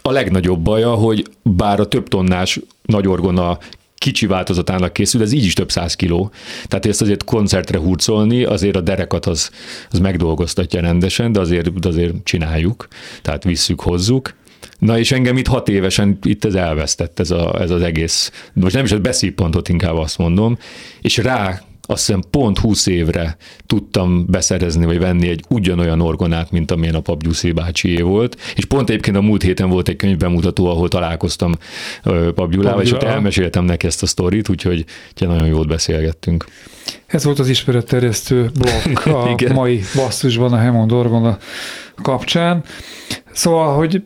A 0.01 0.11
legnagyobb 0.11 0.59
baja, 0.59 0.93
hogy 0.93 1.25
bár 1.41 1.79
a 1.79 1.87
több 1.87 2.07
tonnás 2.07 2.59
nagy 2.85 3.07
orgona 3.07 3.57
kicsi 4.03 4.25
változatának 4.25 4.93
készül, 4.93 5.21
ez 5.21 5.31
így 5.31 5.43
is 5.43 5.53
több 5.53 5.71
száz 5.71 5.95
kiló. 5.95 6.31
Tehát 6.67 6.85
ezt 6.85 7.01
azért 7.01 7.23
koncertre 7.23 7.77
hurcolni, 7.77 8.43
azért 8.43 8.75
a 8.75 8.81
derekat 8.81 9.25
az, 9.25 9.51
az 9.91 9.99
megdolgoztatja 9.99 10.81
rendesen, 10.81 11.31
de 11.31 11.39
azért, 11.39 11.85
azért 11.85 12.13
csináljuk, 12.23 12.87
tehát 13.21 13.43
visszük, 13.43 13.81
hozzuk. 13.81 14.33
Na 14.79 14.97
és 14.97 15.11
engem 15.11 15.37
itt 15.37 15.47
hat 15.47 15.69
évesen 15.69 16.17
itt 16.23 16.45
ez 16.45 16.55
elvesztett 16.55 17.19
ez, 17.19 17.31
a, 17.31 17.61
ez 17.61 17.69
az 17.69 17.81
egész, 17.81 18.31
most 18.53 18.75
nem 18.75 18.83
is 18.83 18.91
a 18.91 18.99
beszívpontot 18.99 19.69
inkább 19.69 19.95
azt 19.95 20.17
mondom, 20.17 20.57
és 21.01 21.17
rá 21.17 21.61
azt 21.85 22.05
hiszem 22.05 22.23
pont 22.29 22.57
20 22.57 22.85
évre 22.85 23.37
tudtam 23.65 24.25
beszerezni, 24.27 24.85
vagy 24.85 24.99
venni 24.99 25.29
egy 25.29 25.43
ugyanolyan 25.49 26.01
orgonát, 26.01 26.51
mint 26.51 26.71
amilyen 26.71 26.95
a 26.95 26.99
Pap 26.99 27.23
Gyuszi 27.23 27.51
bácsié 27.51 28.01
volt. 28.01 28.37
És 28.55 28.65
pont 28.65 28.89
egyébként 28.89 29.17
a 29.17 29.21
múlt 29.21 29.41
héten 29.41 29.69
volt 29.69 29.87
egy 29.87 29.95
könyvbemutató, 29.95 30.65
ahol 30.65 30.87
találkoztam 30.87 31.53
Pap 32.35 32.51
Gyulával, 32.51 32.81
és 32.81 32.91
ott 32.91 33.03
elmeséltem 33.03 33.65
neki 33.65 33.87
ezt 33.87 34.03
a 34.03 34.05
sztorit, 34.05 34.49
úgyhogy 34.49 34.85
nagyon 35.19 35.47
jót 35.47 35.67
beszélgettünk. 35.67 36.45
Ez 37.05 37.23
volt 37.23 37.39
az 37.39 37.49
ismeretterjesztő 37.49 38.51
blokk 38.59 39.05
a 39.49 39.53
mai 39.53 39.81
basszusban 39.95 40.53
a 40.53 40.61
Hammond 40.61 40.91
orgona 40.91 41.37
kapcsán. 42.01 42.63
Szóval, 43.31 43.75
hogy 43.75 44.03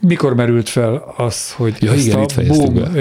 mikor 0.00 0.34
merült 0.34 0.68
fel 0.68 1.14
az, 1.16 1.52
hogy 1.52 1.76
ja, 1.80 1.92
ezt 1.92 2.06
igen, 2.06 2.18
a 2.18 2.26
Boom 2.46 2.96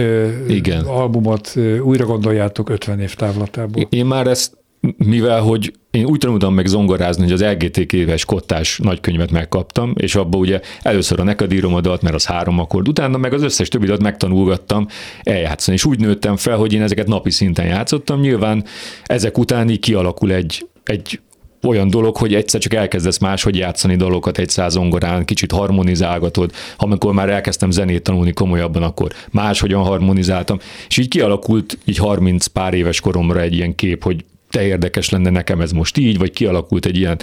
igen. 0.47 0.83
albumot 0.83 1.53
újra 1.81 2.05
gondoljátok 2.05 2.69
50 2.69 2.99
év 2.99 3.13
távlatából? 3.13 3.87
Én 3.89 4.05
már 4.05 4.27
ezt 4.27 4.57
mivel, 4.97 5.41
hogy 5.41 5.73
én 5.91 6.05
úgy 6.05 6.17
tanultam 6.17 6.53
meg 6.53 6.65
zongorázni, 6.65 7.23
hogy 7.23 7.31
az 7.31 7.43
LGT 7.43 7.93
éves 7.93 8.25
kottás 8.25 8.77
nagykönyvet 8.83 9.31
megkaptam, 9.31 9.93
és 9.95 10.15
abban 10.15 10.39
ugye 10.39 10.59
először 10.81 11.19
a 11.19 11.23
nekadíromodat, 11.23 12.01
mert 12.01 12.15
az 12.15 12.25
három 12.25 12.59
akkord, 12.59 12.87
utána 12.87 13.17
meg 13.17 13.33
az 13.33 13.43
összes 13.43 13.67
többi 13.67 13.91
megtanulgattam 14.01 14.87
eljátszani, 15.23 15.77
és 15.77 15.85
úgy 15.85 15.99
nőttem 15.99 16.35
fel, 16.35 16.57
hogy 16.57 16.73
én 16.73 16.81
ezeket 16.81 17.07
napi 17.07 17.31
szinten 17.31 17.65
játszottam. 17.65 18.19
Nyilván 18.19 18.63
ezek 19.05 19.37
után 19.37 19.69
így 19.69 19.79
kialakul 19.79 20.31
egy, 20.31 20.67
egy 20.83 21.19
olyan 21.67 21.89
dolog, 21.89 22.17
hogy 22.17 22.33
egyszer 22.33 22.61
csak 22.61 22.73
elkezdesz 22.73 23.17
máshogy 23.17 23.57
játszani 23.57 23.95
dolgokat 23.95 24.37
egy 24.37 24.49
száz 24.49 24.73
zongorán, 24.73 25.25
kicsit 25.25 25.51
harmonizálgatod. 25.51 26.51
Amikor 26.77 27.13
már 27.13 27.29
elkezdtem 27.29 27.71
zenét 27.71 28.03
tanulni 28.03 28.33
komolyabban, 28.33 28.83
akkor 28.83 29.11
máshogyan 29.31 29.83
harmonizáltam. 29.83 30.59
És 30.87 30.97
így 30.97 31.07
kialakult 31.07 31.77
így 31.85 31.97
30 31.97 32.45
pár 32.45 32.73
éves 32.73 32.99
koromra 32.99 33.39
egy 33.41 33.53
ilyen 33.53 33.75
kép, 33.75 34.03
hogy 34.03 34.25
te 34.49 34.65
érdekes 34.65 35.09
lenne 35.09 35.29
nekem 35.29 35.61
ez 35.61 35.71
most 35.71 35.97
így, 35.97 36.17
vagy 36.17 36.31
kialakult 36.31 36.85
egy 36.85 36.97
ilyen 36.97 37.17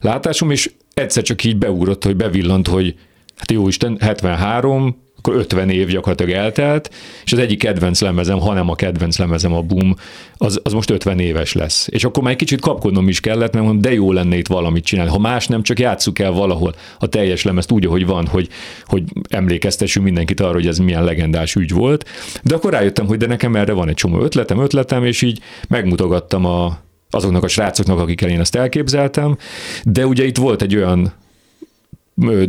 látásom, 0.00 0.50
és 0.50 0.70
egyszer 0.94 1.22
csak 1.22 1.44
így 1.44 1.56
beugrott, 1.56 2.04
hogy 2.04 2.16
bevillant, 2.16 2.68
hogy 2.68 2.94
hát 3.36 3.52
jó 3.52 3.68
Isten, 3.68 3.96
73, 4.00 4.96
akkor 5.18 5.34
50 5.34 5.70
év 5.70 5.88
gyakorlatilag 5.88 6.32
eltelt, 6.32 6.90
és 7.24 7.32
az 7.32 7.38
egyik 7.38 7.58
kedvenc 7.58 8.00
lemezem, 8.00 8.38
hanem 8.38 8.70
a 8.70 8.74
kedvenc 8.74 9.18
lemezem 9.18 9.52
a 9.52 9.62
Boom, 9.62 9.96
az, 10.36 10.60
az 10.62 10.72
most 10.72 10.90
50 10.90 11.18
éves 11.18 11.52
lesz. 11.52 11.86
És 11.90 12.04
akkor 12.04 12.22
már 12.22 12.32
egy 12.32 12.38
kicsit 12.38 12.60
kapkodnom 12.60 13.08
is 13.08 13.20
kellett, 13.20 13.52
mert 13.52 13.64
mondom, 13.64 13.80
de 13.80 13.92
jó 13.92 14.12
lenne 14.12 14.36
itt 14.36 14.46
valamit 14.46 14.84
csinálni. 14.84 15.10
Ha 15.10 15.18
más 15.18 15.46
nem, 15.46 15.62
csak 15.62 15.78
játsszuk 15.78 16.18
el 16.18 16.32
valahol 16.32 16.74
a 16.98 17.06
teljes 17.06 17.42
lemezt 17.42 17.70
úgy, 17.70 17.86
ahogy 17.86 18.06
van, 18.06 18.26
hogy, 18.26 18.48
hogy 18.84 19.02
emlékeztessünk 19.28 20.04
mindenkit 20.04 20.40
arra, 20.40 20.52
hogy 20.52 20.66
ez 20.66 20.78
milyen 20.78 21.04
legendás 21.04 21.54
ügy 21.54 21.72
volt. 21.72 22.08
De 22.42 22.54
akkor 22.54 22.72
rájöttem, 22.72 23.06
hogy 23.06 23.18
de 23.18 23.26
nekem 23.26 23.56
erre 23.56 23.72
van 23.72 23.88
egy 23.88 23.94
csomó 23.94 24.20
ötletem, 24.20 24.60
ötletem, 24.60 25.04
és 25.04 25.22
így 25.22 25.40
megmutogattam 25.68 26.44
a, 26.44 26.78
azoknak 27.10 27.44
a 27.44 27.48
srácoknak, 27.48 27.98
akikkel 27.98 28.28
én 28.28 28.40
ezt 28.40 28.54
elképzeltem, 28.54 29.36
de 29.84 30.06
ugye 30.06 30.24
itt 30.24 30.36
volt 30.36 30.62
egy 30.62 30.76
olyan 30.76 31.12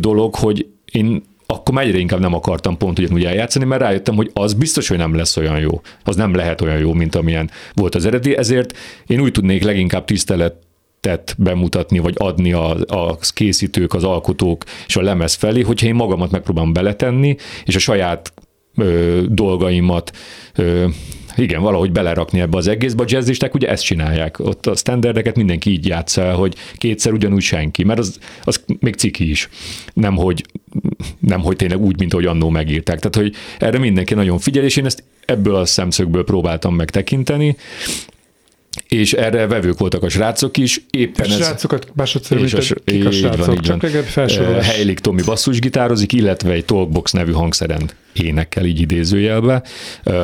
dolog, 0.00 0.34
hogy 0.34 0.66
én 0.92 1.22
akkor 1.50 1.74
már 1.74 1.84
egyre 1.84 1.98
inkább 1.98 2.20
nem 2.20 2.34
akartam 2.34 2.76
pont 2.76 2.98
ugyanúgy 2.98 3.24
eljátszani, 3.24 3.64
mert 3.64 3.82
rájöttem, 3.82 4.16
hogy 4.16 4.30
az 4.32 4.54
biztos, 4.54 4.88
hogy 4.88 4.98
nem 4.98 5.16
lesz 5.16 5.36
olyan 5.36 5.58
jó. 5.58 5.80
Az 6.04 6.16
nem 6.16 6.34
lehet 6.34 6.60
olyan 6.60 6.78
jó, 6.78 6.92
mint 6.92 7.14
amilyen 7.14 7.50
volt 7.74 7.94
az 7.94 8.06
eredeti, 8.06 8.36
ezért 8.36 8.76
én 9.06 9.20
úgy 9.20 9.32
tudnék 9.32 9.62
leginkább 9.62 10.04
tisztelet 10.04 10.54
bemutatni, 11.38 11.98
vagy 11.98 12.14
adni 12.18 12.52
a, 12.52 12.76
a 12.86 13.18
készítők, 13.34 13.94
az 13.94 14.04
alkotók 14.04 14.64
és 14.86 14.96
a 14.96 15.02
lemez 15.02 15.34
felé, 15.34 15.60
hogyha 15.60 15.86
én 15.86 15.94
magamat 15.94 16.30
megpróbálom 16.30 16.72
beletenni, 16.72 17.36
és 17.64 17.76
a 17.76 17.78
saját 17.78 18.32
ö, 18.76 19.20
dolgaimat 19.28 20.16
ö, 20.54 20.86
igen, 21.36 21.62
valahogy 21.62 21.92
belerakni 21.92 22.40
ebbe 22.40 22.56
az 22.56 22.66
egészbe. 22.66 23.02
A 23.02 23.06
jazzisták 23.08 23.54
ugye 23.54 23.68
ezt 23.68 23.84
csinálják. 23.84 24.38
Ott 24.38 24.66
a 24.66 24.76
standardeket 24.76 25.36
mindenki 25.36 25.70
így 25.70 25.86
játsza, 25.86 26.32
hogy 26.32 26.54
kétszer 26.74 27.12
ugyanúgy 27.12 27.42
senki, 27.42 27.84
mert 27.84 27.98
az, 27.98 28.18
az 28.44 28.64
még 28.80 28.94
ciki 28.94 29.30
is. 29.30 29.48
Nem, 29.92 30.16
hogy 30.16 30.44
nem 31.18 31.40
hogy 31.40 31.56
tényleg 31.56 31.80
úgy, 31.80 31.98
mint 31.98 32.12
ahogy 32.12 32.26
annó 32.26 32.48
megírták. 32.48 32.98
Tehát, 32.98 33.16
hogy 33.16 33.34
erre 33.58 33.78
mindenki 33.78 34.14
nagyon 34.14 34.38
figyel, 34.38 34.64
és 34.64 34.76
én 34.76 34.84
ezt 34.86 35.04
ebből 35.24 35.54
a 35.54 35.64
szemszögből 35.64 36.24
próbáltam 36.24 36.74
megtekinteni, 36.74 37.56
és 38.88 39.12
erre 39.12 39.46
vevők 39.46 39.78
voltak 39.78 40.02
a 40.02 40.08
srácok 40.08 40.56
is, 40.56 40.84
éppen 40.90 41.30
A 41.30 41.32
ez... 41.32 41.36
srácokat 41.36 41.92
másodszor, 41.94 42.38
És 42.38 42.54
a, 42.54 42.58
kik 42.84 43.00
a 43.00 43.02
van, 43.02 43.12
srácok, 43.12 43.60
csak 43.60 43.66
van. 43.66 43.78
legalább 43.82 44.04
felsorolás. 44.08 44.66
Eh, 44.68 44.74
Heilig 44.74 44.98
Tomi 44.98 45.22
basszusgitározik, 45.22 46.12
illetve 46.12 46.52
egy 46.52 46.64
Talkbox 46.64 47.12
nevű 47.12 47.32
hangszeren 47.32 47.90
énekel, 48.12 48.64
így 48.64 48.80
idézőjelbe. 48.80 49.62
Eh, 50.02 50.14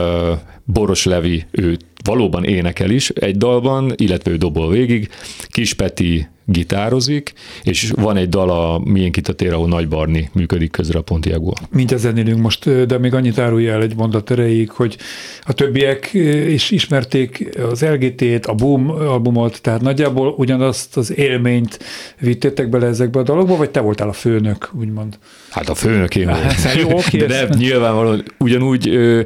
Boros 0.64 1.04
Levi, 1.04 1.46
ő 1.50 1.76
valóban 2.04 2.44
énekel 2.44 2.90
is 2.90 3.08
egy 3.08 3.36
dalban, 3.36 3.92
illetve 3.96 4.30
ő 4.30 4.36
dobol 4.36 4.70
végig. 4.70 5.08
Kis 5.48 5.74
Peti 5.74 6.28
gitározik, 6.46 7.32
és 7.62 7.92
van 7.96 8.16
egy 8.16 8.28
dal 8.28 8.50
a 8.50 8.80
Milyen 8.85 9.11
kitatér, 9.11 9.52
ahol 9.52 9.68
Nagy 9.68 9.88
Barni 9.88 10.30
működik 10.32 10.70
közre 10.70 10.98
a 10.98 11.02
Pontiago. 11.02 11.52
Mindjárt 11.70 12.02
zenélünk 12.02 12.40
most, 12.40 12.87
de 12.87 12.98
még 12.98 13.14
annyit 13.14 13.38
árulj 13.38 13.68
el 13.68 13.82
egy 13.82 13.96
mondat 13.96 14.30
erejéig, 14.30 14.70
hogy 14.70 14.96
a 15.42 15.52
többiek 15.52 16.11
is 16.48 16.70
ismerték 16.70 17.48
az 17.70 17.82
LGT-t, 17.82 18.46
a 18.46 18.54
Boom 18.54 18.90
albumot, 18.90 19.62
tehát 19.62 19.80
nagyjából 19.80 20.35
ugyanazt 20.37 20.96
az 20.96 21.16
élményt 21.16 21.78
vittétek 22.20 22.68
bele 22.68 22.87
ezekbe 22.87 23.18
a 23.18 23.22
dalokba, 23.22 23.56
vagy 23.56 23.70
te 23.70 23.80
voltál 23.80 24.09
a 24.09 24.12
főnök, 24.12 24.70
úgymond? 24.78 25.18
Hát 25.50 25.68
a 25.68 25.74
főnök 25.74 26.16
én 26.16 26.28
Hát, 26.28 26.74
jó, 26.74 27.18
De 27.18 27.26
nem, 27.26 27.48
nyilvánvalóan 27.59 28.24
ugyanúgy 28.38 28.88
ö, 28.88 29.20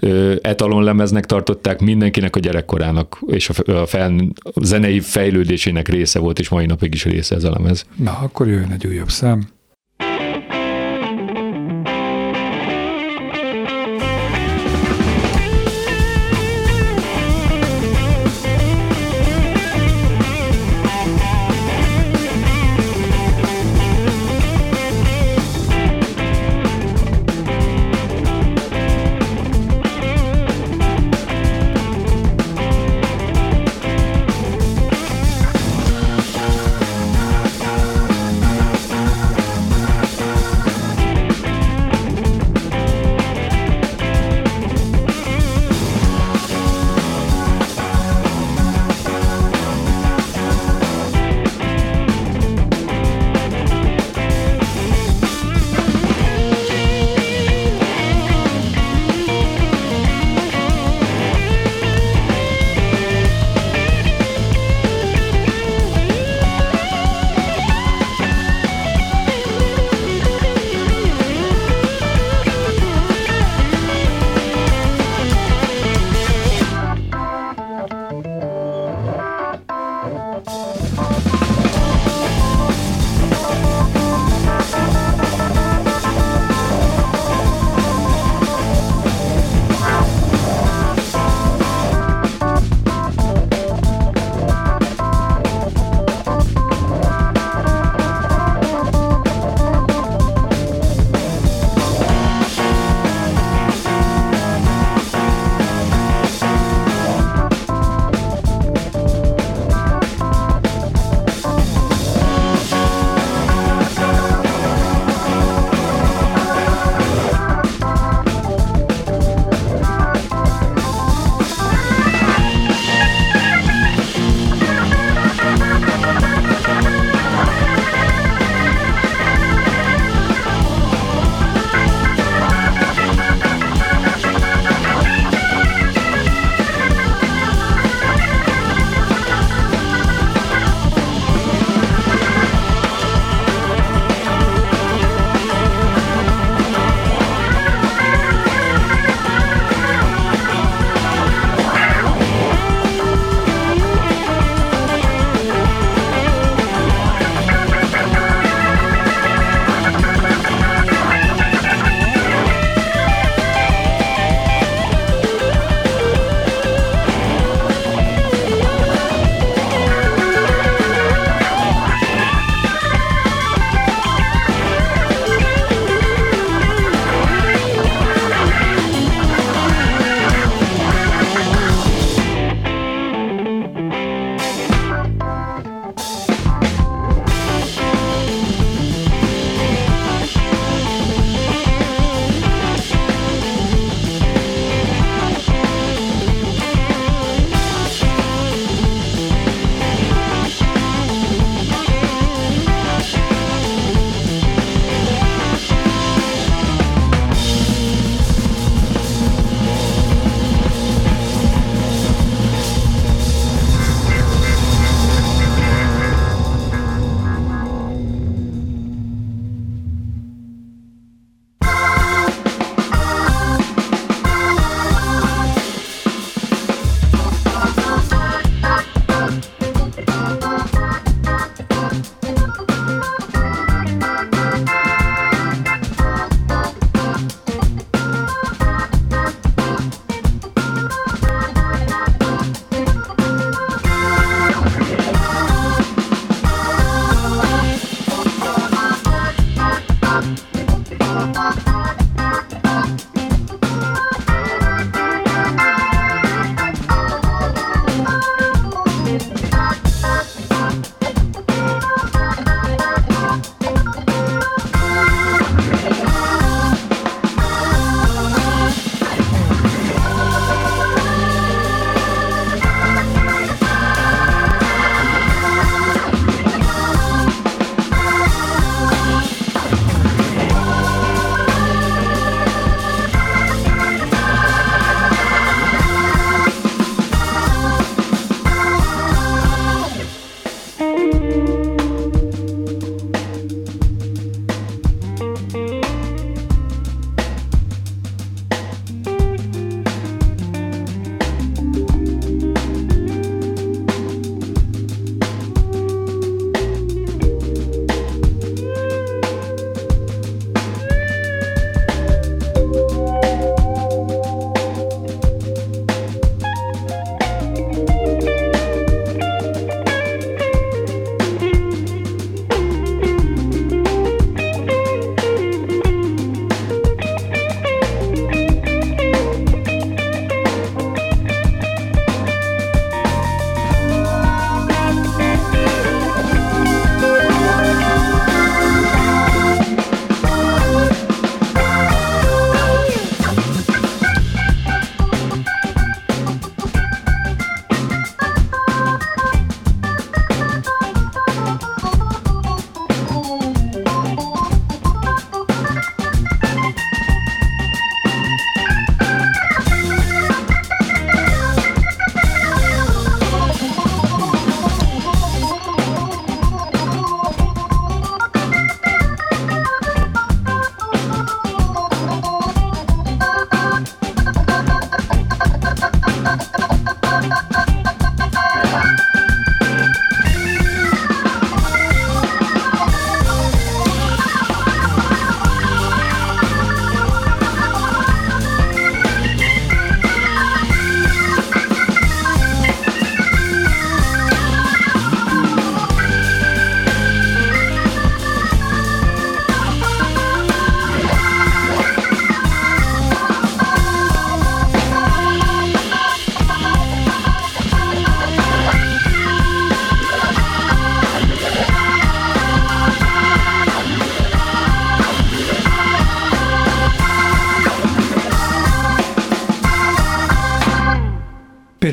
ö, 0.00 0.34
etalonlemeznek 0.42 1.26
tartották 1.26 1.80
mindenkinek 1.80 2.36
a 2.36 2.38
gyerekkorának, 2.38 3.18
és 3.26 3.48
a, 3.48 3.72
a, 3.72 3.86
fel, 3.86 4.14
a 4.42 4.64
zenei 4.64 5.00
fejlődésének 5.00 5.88
része 5.88 6.18
volt, 6.18 6.38
és 6.38 6.48
mai 6.48 6.65
napig 6.66 6.94
is 6.94 7.04
része 7.04 7.34
ez 7.34 7.44
a 7.44 7.50
lemez. 7.50 7.84
Na, 7.96 8.18
akkor 8.18 8.48
jöjjön 8.48 8.72
egy 8.72 8.86
újabb 8.86 9.10
szám. 9.10 9.48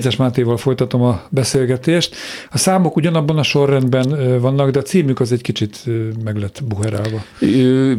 Pénzes 0.03 0.19
Mátéval 0.19 0.57
folytatom 0.57 1.01
a 1.01 1.21
beszélgetést. 1.29 2.15
A 2.51 2.57
számok 2.57 2.95
ugyanabban 2.95 3.37
a 3.37 3.43
sorrendben 3.43 4.39
vannak, 4.41 4.69
de 4.69 4.79
a 4.79 4.81
címük 4.81 5.19
az 5.19 5.31
egy 5.31 5.41
kicsit 5.41 5.83
meg 6.23 6.37
lett 6.37 6.61
buherálva. 6.67 7.23
Ö, 7.39 7.93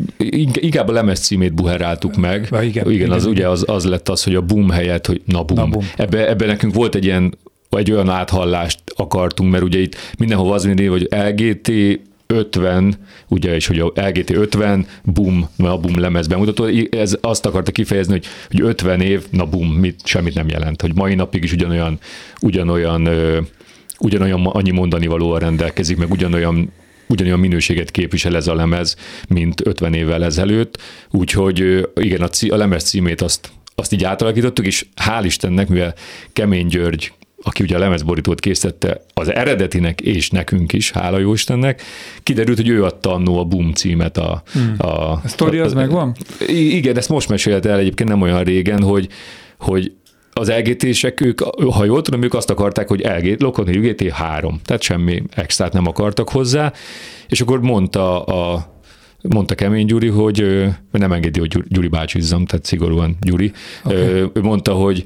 Inkább 0.53 0.89
a 0.89 0.93
lemez 0.93 1.21
címét 1.21 1.55
buheráltuk 1.55 2.17
meg. 2.17 2.49
Ja, 2.51 2.63
igen, 2.63 2.91
igen, 2.91 3.11
az 3.11 3.23
igen, 3.23 3.35
ugye 3.35 3.49
az, 3.49 3.65
az 3.67 3.85
lett 3.85 4.09
az, 4.09 4.25
hogy 4.25 4.35
a 4.35 4.41
boom 4.41 4.71
helyett, 4.71 5.07
hogy 5.07 5.23
na 5.25 5.43
boom. 5.43 5.61
Na 5.61 5.67
boom. 5.67 5.89
Ebbe, 5.97 6.29
ebbe 6.29 6.47
nekünk 6.47 6.75
volt 6.75 6.95
egy 6.95 7.05
ilyen, 7.05 7.39
egy 7.71 7.93
olyan 7.93 8.09
áthallást 8.09 8.79
akartunk, 8.97 9.51
mert 9.51 9.63
ugye 9.65 9.79
itt 9.79 9.97
mindenhol 10.19 10.53
az 10.53 10.65
mindig, 10.65 10.91
hogy 10.91 11.09
LGT 11.11 11.71
50, 12.27 12.99
ugye, 13.29 13.55
és 13.55 13.67
hogy 13.67 13.79
a 13.79 13.93
LGT 13.95 14.31
50, 14.31 14.87
boom, 15.05 15.49
a 15.59 15.79
boom 15.79 15.99
lemez 15.99 16.27
bemutató, 16.27 16.67
ez 16.91 17.17
azt 17.21 17.47
akarta 17.47 17.73
kifejezni, 17.73 18.13
hogy, 18.13 18.27
hogy 18.51 18.61
50 18.61 19.01
év, 19.01 19.27
na 19.31 19.45
boom, 19.45 19.69
mit, 19.69 20.01
semmit 20.05 20.35
nem 20.35 20.49
jelent, 20.49 20.81
hogy 20.81 20.95
mai 20.95 21.15
napig 21.15 21.43
is 21.43 21.53
ugyanolyan, 21.53 21.99
ugyanolyan, 22.41 23.07
ö, 23.07 23.41
ugyanolyan 23.99 24.47
annyi 24.47 24.71
mondani 24.71 25.07
valóval 25.07 25.39
rendelkezik, 25.39 25.97
meg 25.97 26.11
ugyanolyan 26.11 26.73
ugyanolyan 27.07 27.39
minőséget 27.39 27.91
képvisel 27.91 28.37
ez 28.37 28.47
a 28.47 28.55
lemez, 28.55 28.97
mint 29.29 29.67
50 29.67 29.95
évvel 29.95 30.25
ezelőtt, 30.25 30.79
úgyhogy 31.11 31.89
igen, 31.95 32.21
a, 32.21 32.29
cí- 32.29 32.53
a 32.53 32.57
lemez 32.57 32.85
címét 32.85 33.21
azt, 33.21 33.51
azt 33.75 33.93
így 33.93 34.05
átalakítottuk, 34.05 34.67
és 34.67 34.87
hál' 35.05 35.23
Istennek, 35.25 35.69
mivel 35.69 35.95
Kemény 36.33 36.67
György 36.67 37.13
aki 37.45 37.63
ugye 37.63 37.77
a 37.77 37.79
lemezborítót 37.79 38.41
készítette 38.41 39.01
az 39.15 39.33
eredetinek 39.33 40.01
és 40.01 40.31
nekünk 40.31 40.73
is, 40.73 40.91
hála 40.91 41.19
jó 41.19 41.33
Istennek, 41.33 41.83
kiderült, 42.23 42.57
hogy 42.57 42.69
ő 42.69 42.85
adta 42.85 43.13
annó 43.13 43.39
a 43.39 43.45
Boom 43.45 43.73
címet 43.73 44.19
a... 44.19 44.43
Hmm. 44.53 44.75
a, 44.79 45.13
A 45.13 45.21
sztori 45.25 45.59
az 45.59 45.73
a, 45.73 45.75
megvan? 45.75 46.15
Igen, 46.49 46.97
ezt 46.97 47.09
most 47.09 47.29
mesélte 47.29 47.71
el 47.71 47.79
egyébként 47.79 48.09
nem 48.09 48.21
olyan 48.21 48.43
régen, 48.43 48.83
hogy, 48.83 49.09
hogy 49.59 49.93
az 50.33 50.51
LGT-sek, 50.51 51.21
ők, 51.21 51.41
ha 51.71 51.85
jól 51.85 52.03
tudom, 52.03 52.23
ők 52.23 52.35
azt 52.35 52.51
akarták, 52.51 52.89
hogy 52.89 53.01
LGT, 53.01 53.43
Lokon 53.43 53.69
UGT 53.69 54.11
3, 54.11 54.61
tehát 54.65 54.83
semmi 54.83 55.23
extrát 55.35 55.73
nem 55.73 55.87
akartak 55.87 56.29
hozzá, 56.29 56.73
és 57.29 57.41
akkor 57.41 57.61
mondta 57.61 58.25
a 58.25 58.73
mondta 59.29 59.55
Kemény 59.55 59.87
Gyuri, 59.87 60.09
hogy 60.09 60.67
nem 60.91 61.13
engedi, 61.13 61.39
hogy 61.39 61.49
Gyuri- 61.49 61.69
Gyuri 61.69 61.89
bácsizzam, 61.89 62.45
tehát 62.45 62.65
szigorúan 62.65 63.17
Gyuri. 63.21 63.53
Okay. 63.85 63.97
Ő 64.33 64.41
mondta, 64.43 64.73
hogy 64.73 65.05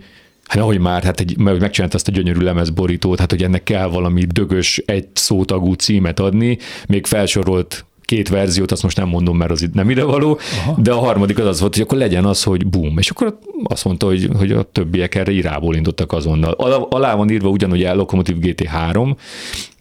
Hát 0.49 0.63
ahogy 0.63 0.79
már, 0.79 1.03
hát 1.03 1.21
egy, 1.21 1.39
mert 1.39 1.61
megcsinált 1.61 1.95
azt 1.95 2.09
a 2.09 2.13
gyönyörű 2.13 2.41
lemezborítót, 2.41 3.19
hát 3.19 3.31
hogy 3.31 3.43
ennek 3.43 3.63
kell 3.63 3.87
valami 3.87 4.25
dögös, 4.25 4.83
egy 4.87 5.09
szótagú 5.13 5.73
címet 5.73 6.21
adni, 6.21 6.59
még 6.89 7.07
felsorolt 7.07 7.87
két 8.09 8.29
verziót, 8.29 8.73
azt 8.73 8.83
most 8.83 8.97
nem 8.97 9.09
mondom, 9.09 9.37
mert 9.37 9.51
az 9.51 9.63
itt 9.63 9.75
nem 9.75 9.91
idevaló, 9.91 10.39
Aha. 10.59 10.81
de 10.81 10.93
a 10.93 10.99
harmadik 10.99 11.39
az 11.39 11.47
az 11.47 11.61
volt, 11.61 11.75
hogy 11.75 11.83
akkor 11.83 11.99
legyen 11.99 12.25
az, 12.25 12.43
hogy 12.43 12.67
boom. 12.67 12.99
És 12.99 13.11
akkor 13.11 13.39
azt 13.65 13.85
mondta, 13.85 14.07
hogy, 14.07 14.29
hogy 14.37 14.53
a 14.53 14.63
többiek 14.63 15.15
erre 15.15 15.33
irából 15.33 15.75
indultak 15.75 16.13
azonnal. 16.13 16.53
Alá, 16.91 17.15
van 17.15 17.31
írva 17.31 17.49
ugyanúgy 17.49 17.83
el 17.83 17.97
Lokomotiv 17.97 18.37
GT3, 18.41 19.17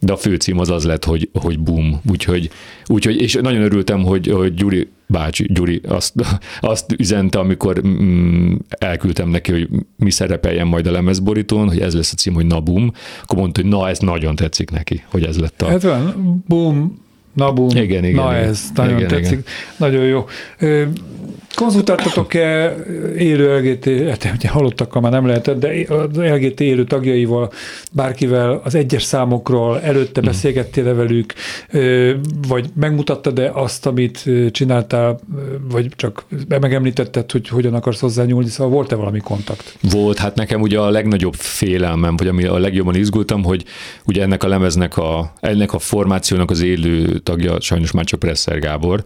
de 0.00 0.12
a 0.12 0.16
főcím 0.16 0.58
az 0.58 0.70
az 0.70 0.84
lett, 0.84 1.04
hogy, 1.04 1.30
hogy 1.32 1.58
boom. 1.58 2.00
Úgyhogy, 2.10 2.50
úgyhogy, 2.86 3.20
és 3.20 3.34
nagyon 3.34 3.62
örültem, 3.62 4.02
hogy, 4.02 4.26
hogy 4.26 4.54
Gyuri 4.54 4.88
bácsi, 5.06 5.46
Gyuri 5.52 5.80
azt, 5.88 6.14
azt 6.60 6.92
üzente, 6.98 7.38
amikor 7.38 7.86
mm, 7.86 8.54
elküldtem 8.68 9.28
neki, 9.28 9.52
hogy 9.52 9.68
mi 9.96 10.10
szerepeljen 10.10 10.66
majd 10.66 10.86
a 10.86 10.90
lemezborítón, 10.90 11.68
hogy 11.68 11.80
ez 11.80 11.94
lesz 11.94 12.12
a 12.12 12.16
cím, 12.16 12.34
hogy 12.34 12.46
na 12.46 12.60
boom, 12.60 12.92
akkor 13.22 13.38
mondta, 13.38 13.60
hogy 13.60 13.70
na, 13.70 13.88
ez 13.88 13.98
nagyon 13.98 14.36
tetszik 14.36 14.70
neki, 14.70 15.04
hogy 15.10 15.24
ez 15.24 15.38
lett 15.38 15.62
a... 15.62 15.66
Hát 15.66 15.82
van, 15.82 16.44
boom, 16.46 17.06
na 17.38 17.52
boom, 17.52 17.68
Igen, 17.70 18.04
igen, 18.04 18.24
na 18.24 18.36
igen. 18.36 18.48
ez, 18.48 18.62
nagyon 18.74 18.96
Igen, 18.96 19.08
tetszik, 19.08 19.32
igen. 19.32 19.44
nagyon 19.76 20.04
jó. 20.04 20.24
Konzultáltatok-e 21.54 22.76
élő 23.18 23.58
LGT, 23.58 24.08
hát 24.08 24.32
ugye 24.36 24.48
halottakkal 24.48 25.02
már 25.02 25.12
nem 25.12 25.26
lehetett, 25.26 25.58
de 25.58 25.94
az 25.94 26.16
LGT 26.16 26.60
élő 26.60 26.84
tagjaival, 26.84 27.52
bárkivel 27.92 28.60
az 28.64 28.74
egyes 28.74 29.02
számokról 29.02 29.80
előtte 29.80 30.20
beszélgettél 30.20 30.94
velük, 30.94 31.34
ö, 31.70 32.12
vagy 32.48 32.66
megmutattad-e 32.74 33.50
azt, 33.54 33.86
amit 33.86 34.24
csináltál, 34.50 35.18
vagy 35.70 35.88
csak 35.96 36.24
megemlítetted, 36.48 37.30
hogy 37.30 37.48
hogyan 37.48 37.74
akarsz 37.74 38.00
hozzányúlni, 38.00 38.48
szóval 38.48 38.72
volt-e 38.72 38.94
valami 38.94 39.18
kontakt? 39.18 39.78
Volt, 39.90 40.18
hát 40.18 40.34
nekem 40.34 40.60
ugye 40.60 40.78
a 40.78 40.90
legnagyobb 40.90 41.34
félelmem, 41.34 42.16
vagy 42.16 42.28
ami 42.28 42.44
a 42.44 42.58
legjobban 42.58 42.94
izgultam, 42.94 43.44
hogy 43.44 43.64
ugye 44.04 44.22
ennek 44.22 44.42
a 44.42 44.48
lemeznek 44.48 44.96
a, 44.96 45.32
ennek 45.40 45.72
a 45.72 45.78
formációnak 45.78 46.50
az 46.50 46.62
élő 46.62 47.18
tagja 47.28 47.60
sajnos 47.60 47.90
már 47.90 48.04
csak 48.04 48.18
Presser 48.18 48.58
Gábor. 48.58 49.02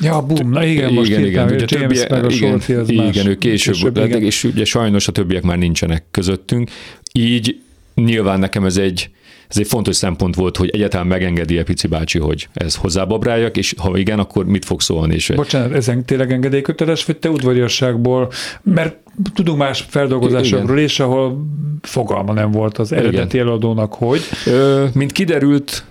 Ja, 0.00 0.22
boom, 0.22 0.50
na 0.50 0.64
igen, 0.64 0.92
most 0.92 1.10
igen, 1.10 1.24
igen, 1.24 1.44
ugye 1.44 1.64
James 1.68 1.98
többiek, 1.98 2.10
meg 2.10 2.24
a 2.24 2.30
igen, 2.30 2.60
igen, 2.86 3.04
más. 3.04 3.26
ő 3.26 3.34
később, 3.36 3.74
Később, 3.74 3.94
később 3.94 3.96
igen. 3.96 4.22
és 4.22 4.44
ugye 4.44 4.64
sajnos 4.64 5.08
a 5.08 5.12
többiek 5.12 5.42
már 5.42 5.58
nincsenek 5.58 6.04
közöttünk. 6.10 6.70
Így 7.12 7.60
nyilván 7.94 8.38
nekem 8.38 8.64
ez 8.64 8.76
egy, 8.76 9.10
ez 9.48 9.58
egy 9.58 9.66
fontos 9.66 9.96
szempont 9.96 10.34
volt, 10.34 10.56
hogy 10.56 10.68
egyáltalán 10.68 11.06
megengedi-e 11.06 11.62
Pici 11.62 11.86
bácsi, 11.86 12.18
hogy 12.18 12.48
ez 12.52 12.74
hozzábabráljak, 12.74 13.56
és 13.56 13.74
ha 13.78 13.96
igen, 13.96 14.18
akkor 14.18 14.46
mit 14.46 14.64
fog 14.64 14.80
szólni? 14.80 15.14
És 15.14 15.32
Bocsánat, 15.34 15.72
ezen 15.72 16.04
tényleg 16.04 16.32
engedélyköteles, 16.32 17.04
vagy 17.04 17.16
te 17.16 17.30
udvariasságból, 17.30 18.30
mert 18.62 18.96
tudunk 19.34 19.58
más 19.58 19.84
feldolgozásokról 19.88 20.78
is, 20.78 21.00
ahol 21.00 21.46
fogalma 21.82 22.32
nem 22.32 22.50
volt 22.50 22.78
az 22.78 22.92
eredeti 22.92 23.38
előadónak, 23.38 23.94
hogy. 23.94 24.20
Ö, 24.46 24.84
mint 24.92 25.12
kiderült, 25.12 25.84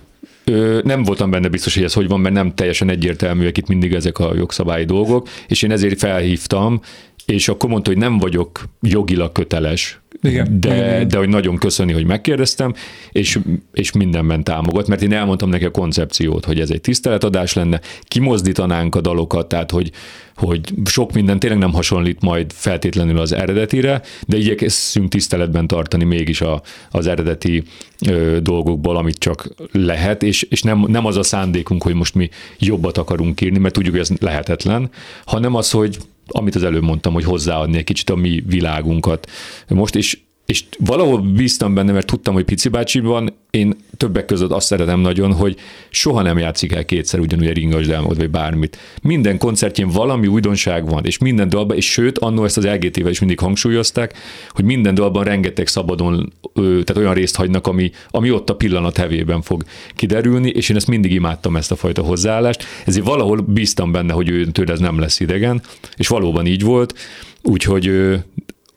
nem 0.84 1.02
voltam 1.02 1.30
benne 1.30 1.48
biztos, 1.48 1.74
hogy 1.74 1.84
ez 1.84 1.92
hogy 1.92 2.08
van, 2.08 2.20
mert 2.20 2.34
nem 2.34 2.54
teljesen 2.54 2.90
egyértelműek 2.90 3.58
itt 3.58 3.68
mindig 3.68 3.92
ezek 3.92 4.18
a 4.18 4.34
jogszabályi 4.34 4.84
dolgok, 4.84 5.28
és 5.48 5.62
én 5.62 5.70
ezért 5.70 5.98
felhívtam, 5.98 6.80
és 7.26 7.48
akkor 7.48 7.70
mondta, 7.70 7.90
hogy 7.90 7.98
nem 7.98 8.18
vagyok 8.18 8.64
jogilag 8.80 9.32
köteles, 9.32 10.00
Igen, 10.22 10.60
de, 10.60 10.74
igen, 10.74 11.08
de 11.08 11.16
hogy 11.16 11.28
nagyon 11.28 11.58
köszöni, 11.58 11.92
hogy 11.92 12.06
megkérdeztem, 12.06 12.74
és, 13.12 13.38
és 13.72 13.92
mindenben 13.92 14.44
támogat, 14.44 14.88
mert 14.88 15.02
én 15.02 15.12
elmondtam 15.12 15.48
neki 15.48 15.64
a 15.64 15.70
koncepciót, 15.70 16.44
hogy 16.44 16.60
ez 16.60 16.70
egy 16.70 16.80
tiszteletadás 16.80 17.52
lenne, 17.52 17.80
kimozdítanánk 18.02 18.94
a 18.94 19.00
dalokat, 19.00 19.48
tehát 19.48 19.70
hogy, 19.70 19.90
hogy 20.34 20.60
sok 20.84 21.12
minden 21.12 21.38
tényleg 21.38 21.58
nem 21.58 21.72
hasonlít 21.72 22.20
majd 22.20 22.52
feltétlenül 22.52 23.18
az 23.18 23.32
eredetire, 23.32 24.02
de 24.26 24.36
igyekszünk 24.36 25.08
tiszteletben 25.08 25.66
tartani 25.66 26.04
mégis 26.04 26.40
a, 26.40 26.62
az 26.90 27.06
eredeti 27.06 27.62
ö, 28.06 28.38
dolgokból, 28.42 28.96
amit 28.96 29.18
csak 29.18 29.48
lehet, 29.72 30.22
és, 30.22 30.42
és 30.42 30.62
nem, 30.62 30.84
nem 30.88 31.06
az 31.06 31.16
a 31.16 31.22
szándékunk, 31.22 31.82
hogy 31.82 31.94
most 31.94 32.14
mi 32.14 32.28
jobbat 32.58 32.98
akarunk 32.98 33.40
írni, 33.40 33.58
mert 33.58 33.74
tudjuk, 33.74 33.92
hogy 33.92 34.02
ez 34.02 34.10
lehetetlen, 34.18 34.90
hanem 35.24 35.54
az, 35.54 35.70
hogy 35.70 35.98
amit 36.32 36.54
az 36.54 36.62
előbb 36.62 36.82
mondtam, 36.82 37.12
hogy 37.12 37.24
hozzáadni 37.24 37.78
egy 37.78 37.84
kicsit 37.84 38.10
a 38.10 38.14
mi 38.14 38.42
világunkat. 38.46 39.30
Most 39.68 39.94
is 39.94 40.24
és 40.50 40.64
valahol 40.78 41.20
bíztam 41.20 41.74
benne, 41.74 41.92
mert 41.92 42.06
tudtam, 42.06 42.34
hogy 42.34 42.44
Pici 42.44 42.68
bácsi 42.68 43.00
van, 43.00 43.32
én 43.50 43.76
többek 43.96 44.24
között 44.24 44.50
azt 44.50 44.66
szeretem 44.66 45.00
nagyon, 45.00 45.32
hogy 45.32 45.56
soha 45.90 46.22
nem 46.22 46.38
játszik 46.38 46.72
el 46.72 46.84
kétszer 46.84 47.20
ugyanúgy 47.20 47.46
a 47.46 47.52
ringas 47.52 47.86
delmot, 47.86 48.16
vagy 48.16 48.30
bármit. 48.30 48.78
Minden 49.02 49.38
koncertjén 49.38 49.88
valami 49.88 50.26
újdonság 50.26 50.88
van, 50.88 51.04
és 51.04 51.18
minden 51.18 51.48
dalban, 51.48 51.76
és 51.76 51.90
sőt, 51.90 52.18
annó 52.18 52.44
ezt 52.44 52.56
az 52.56 52.66
LGT-vel 52.66 53.10
is 53.10 53.18
mindig 53.18 53.38
hangsúlyozták, 53.38 54.14
hogy 54.48 54.64
minden 54.64 54.94
dalban 54.94 55.24
rengeteg 55.24 55.66
szabadon, 55.66 56.32
tehát 56.54 56.96
olyan 56.96 57.14
részt 57.14 57.36
hagynak, 57.36 57.66
ami, 57.66 57.90
ami 58.08 58.30
ott 58.30 58.50
a 58.50 58.56
pillanat 58.56 58.96
hevében 58.96 59.42
fog 59.42 59.64
kiderülni, 59.94 60.48
és 60.48 60.68
én 60.68 60.76
ezt 60.76 60.86
mindig 60.86 61.12
imádtam 61.12 61.56
ezt 61.56 61.70
a 61.70 61.76
fajta 61.76 62.02
hozzáállást, 62.02 62.64
ezért 62.86 63.06
valahol 63.06 63.36
bíztam 63.40 63.92
benne, 63.92 64.12
hogy 64.12 64.28
ő 64.28 64.44
tőle 64.46 64.72
ez 64.72 64.80
nem 64.80 64.98
lesz 64.98 65.20
idegen, 65.20 65.62
és 65.96 66.08
valóban 66.08 66.46
így 66.46 66.62
volt, 66.62 66.94
úgyhogy 67.42 67.92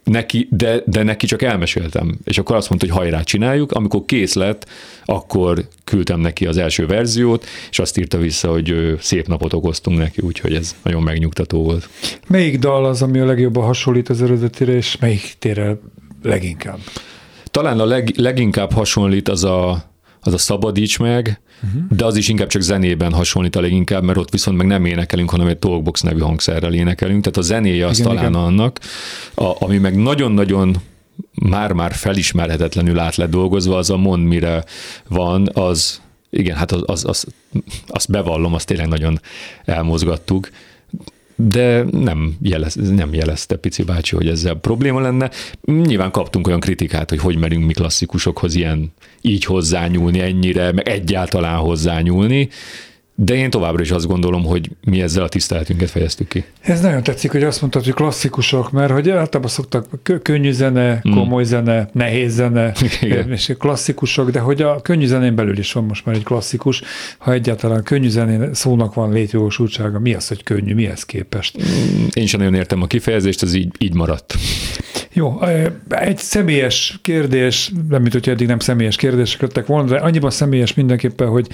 neki, 0.03 0.47
de, 0.51 0.81
de 0.85 1.03
neki 1.03 1.25
csak 1.25 1.41
elmeséltem, 1.41 2.17
és 2.23 2.37
akkor 2.37 2.55
azt 2.55 2.69
mondta, 2.69 2.87
hogy 2.87 2.97
hajrá, 2.97 3.21
csináljuk. 3.21 3.71
Amikor 3.71 4.05
kész 4.05 4.33
lett, 4.33 4.67
akkor 5.05 5.67
küldtem 5.83 6.19
neki 6.19 6.45
az 6.45 6.57
első 6.57 6.85
verziót, 6.85 7.45
és 7.69 7.79
azt 7.79 7.97
írta 7.97 8.17
vissza, 8.17 8.51
hogy 8.51 8.95
szép 8.99 9.27
napot 9.27 9.53
okoztunk 9.53 9.97
neki, 9.97 10.21
úgyhogy 10.21 10.53
ez 10.53 10.75
nagyon 10.83 11.03
megnyugtató 11.03 11.63
volt. 11.63 11.89
Melyik 12.27 12.59
dal 12.59 12.85
az, 12.85 13.01
ami 13.01 13.19
a 13.19 13.25
legjobban 13.25 13.63
hasonlít 13.63 14.09
az 14.09 14.21
eredetire, 14.21 14.71
és 14.71 14.97
melyik 14.97 15.35
tér 15.39 15.57
el 15.57 15.79
leginkább? 16.23 16.79
Talán 17.45 17.79
a 17.79 17.85
leg, 17.85 18.13
leginkább 18.17 18.71
hasonlít 18.71 19.29
az 19.29 19.43
a, 19.43 19.83
az 20.19 20.33
a 20.33 20.37
Szabadíts 20.37 20.99
meg, 20.99 21.41
uh-huh. 21.63 21.97
de 21.97 22.05
az 22.05 22.15
is 22.15 22.27
inkább 22.27 22.47
csak 22.47 22.61
zenében 22.61 23.13
hasonlít 23.13 23.55
a 23.55 23.61
leginkább, 23.61 24.03
mert 24.03 24.17
ott 24.17 24.31
viszont 24.31 24.57
meg 24.57 24.67
nem 24.67 24.85
énekelünk, 24.85 25.29
hanem 25.29 25.47
egy 25.47 25.57
Talkbox 25.57 26.01
nevű 26.01 26.19
hangszerrel 26.19 26.73
énekelünk, 26.73 27.23
tehát 27.23 27.37
a 27.37 27.41
zenéje 27.41 27.85
az 27.85 27.99
Igen, 27.99 28.11
talán 28.11 28.29
igen. 28.29 28.43
annak, 28.43 28.79
a, 29.33 29.63
ami 29.63 29.77
meg 29.77 29.95
nagyon-nagyon 29.95 30.75
már-már 31.33 31.93
felismerhetetlenül 31.93 32.99
át 32.99 33.15
lett 33.15 33.29
dolgozva, 33.29 33.77
az 33.77 33.89
a 33.89 33.97
mond 33.97 34.27
mire 34.27 34.63
van, 35.07 35.49
az 35.53 36.01
igen, 36.29 36.55
hát 36.55 36.71
az, 36.71 36.83
az, 36.85 37.05
az, 37.05 37.25
azt 37.87 38.11
bevallom, 38.11 38.53
azt 38.53 38.67
tényleg 38.67 38.87
nagyon 38.87 39.19
elmozgattuk, 39.65 40.49
de 41.47 41.85
nem, 41.91 42.35
jelez, 42.41 42.75
nem 42.75 43.13
jelezte 43.13 43.55
Pici 43.55 43.83
bácsi, 43.83 44.15
hogy 44.15 44.27
ezzel 44.27 44.55
probléma 44.55 44.99
lenne. 44.99 45.29
Nyilván 45.65 46.11
kaptunk 46.11 46.47
olyan 46.47 46.59
kritikát, 46.59 47.09
hogy 47.09 47.19
hogy 47.19 47.37
merünk 47.37 47.65
mi 47.65 47.73
klasszikusokhoz 47.73 48.55
ilyen 48.55 48.91
így 49.21 49.45
hozzányúlni 49.45 50.19
ennyire, 50.19 50.71
meg 50.71 50.87
egyáltalán 50.87 51.57
hozzányúlni, 51.57 52.49
de 53.15 53.35
én 53.35 53.49
továbbra 53.49 53.81
is 53.81 53.91
azt 53.91 54.07
gondolom, 54.07 54.43
hogy 54.43 54.69
mi 54.85 55.01
ezzel 55.01 55.23
a 55.23 55.29
tiszteletünket 55.29 55.89
fejeztük 55.89 56.27
ki. 56.27 56.43
Ez 56.61 56.81
nagyon 56.81 57.03
tetszik, 57.03 57.31
hogy 57.31 57.43
azt 57.43 57.61
mondtad, 57.61 57.83
hogy 57.83 57.93
klasszikusok, 57.93 58.71
mert 58.71 58.91
hogy 58.91 59.09
általában 59.09 59.51
szoktak 59.51 59.87
kö- 60.03 60.21
könnyű 60.21 60.51
zene, 60.51 61.01
komoly 61.01 61.43
zene, 61.43 61.89
nehéz 61.91 62.33
zene, 62.33 62.71
Igen. 63.01 63.31
és 63.31 63.53
klasszikusok, 63.57 64.29
de 64.29 64.39
hogy 64.39 64.61
a 64.61 64.81
könnyű 64.81 65.05
zenén 65.05 65.35
belül 65.35 65.57
is 65.57 65.73
van 65.73 65.83
most 65.83 66.05
már 66.05 66.15
egy 66.15 66.23
klasszikus, 66.23 66.81
ha 67.17 67.31
egyáltalán 67.31 67.83
könnyű 67.83 68.09
zenén 68.09 68.53
szónak 68.53 68.93
van 68.93 69.11
létjogosultsága, 69.11 69.99
mi 69.99 70.13
az, 70.13 70.27
hogy 70.27 70.43
könnyű, 70.43 70.73
mihez 70.73 71.05
képest? 71.05 71.57
Én 72.13 72.25
sem 72.25 72.39
nagyon 72.39 72.55
értem 72.55 72.81
a 72.81 72.87
kifejezést, 72.87 73.43
ez 73.43 73.53
így, 73.53 73.71
így 73.77 73.93
maradt. 73.93 74.35
Jó, 75.13 75.39
egy 75.89 76.17
személyes 76.17 76.99
kérdés, 77.01 77.71
nem 77.89 78.01
mint 78.01 78.13
hogy 78.13 78.29
eddig 78.29 78.47
nem 78.47 78.59
személyes 78.59 78.95
kérdések 78.95 79.41
lettek 79.41 79.65
volna, 79.65 79.89
de 79.89 79.97
annyiban 79.97 80.29
személyes 80.29 80.73
mindenképpen, 80.73 81.27
hogy 81.27 81.47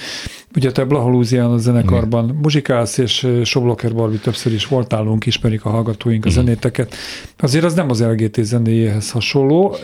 ugye 0.55 0.71
te 0.71 0.83
Blahalúzián 0.83 1.51
a 1.51 1.57
zenekarban 1.57 2.39
muzsikálsz, 2.41 2.97
és 2.97 3.27
Sobloker 3.43 3.93
Barbi 3.93 4.17
többször 4.17 4.53
is 4.53 4.67
volt 4.67 4.91
nálunk, 4.91 5.25
ismerik 5.25 5.65
a 5.65 5.69
hallgatóink 5.69 6.25
a 6.25 6.29
zenéteket. 6.29 6.95
Azért 7.37 7.63
az 7.63 7.73
nem 7.73 7.89
az 7.89 8.03
LGT 8.03 8.43
zenéjéhez 8.43 9.11
hasonló, 9.11 9.75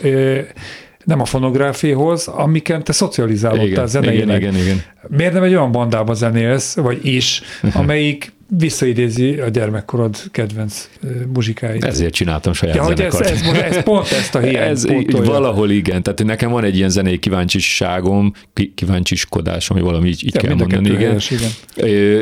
nem 1.04 1.20
a 1.20 1.24
fonográfiéhoz, 1.24 2.26
amiken 2.26 2.84
te 2.84 2.92
szocializálódtál 2.92 3.66
Igen, 3.66 3.86
zeneileg. 3.86 4.40
igen, 4.40 4.54
igen, 4.54 4.54
igen. 4.54 4.82
Miért 5.08 5.32
nem 5.32 5.42
egy 5.42 5.54
olyan 5.54 5.72
bandába 5.72 6.14
zenélsz, 6.14 6.76
vagy 6.76 7.06
is, 7.06 7.42
amelyik 7.72 8.32
visszaidézi 8.48 9.34
a 9.34 9.48
gyermekkorod 9.48 10.16
kedvenc 10.30 10.88
muzsikáit? 11.32 11.84
Ezért 11.84 12.14
csináltam 12.14 12.52
saját 12.52 12.74
Ja, 12.76 12.82
hogy 12.82 13.00
ez, 13.00 13.14
ez, 13.20 13.42
ez 13.46 13.82
pont 13.82 14.10
ezt 14.10 14.34
a 14.34 14.38
hiányt 14.38 14.70
Ez 14.70 14.86
pótolja. 14.86 15.30
valahol 15.30 15.70
igen, 15.70 16.02
tehát 16.02 16.24
nekem 16.24 16.50
van 16.50 16.64
egy 16.64 16.76
ilyen 16.76 16.88
zenei 16.90 17.18
kíváncsiságom, 17.18 18.32
ki- 18.54 18.72
kíváncsiskodás, 18.74 19.70
ami 19.70 19.80
valami 19.80 20.08
így, 20.08 20.24
így 20.24 20.34
Ja, 20.34 20.40
kell 20.40 20.54
mondani, 20.54 20.88
igen. 20.88 21.00
helyes, 21.00 21.30
igen. 21.30 21.50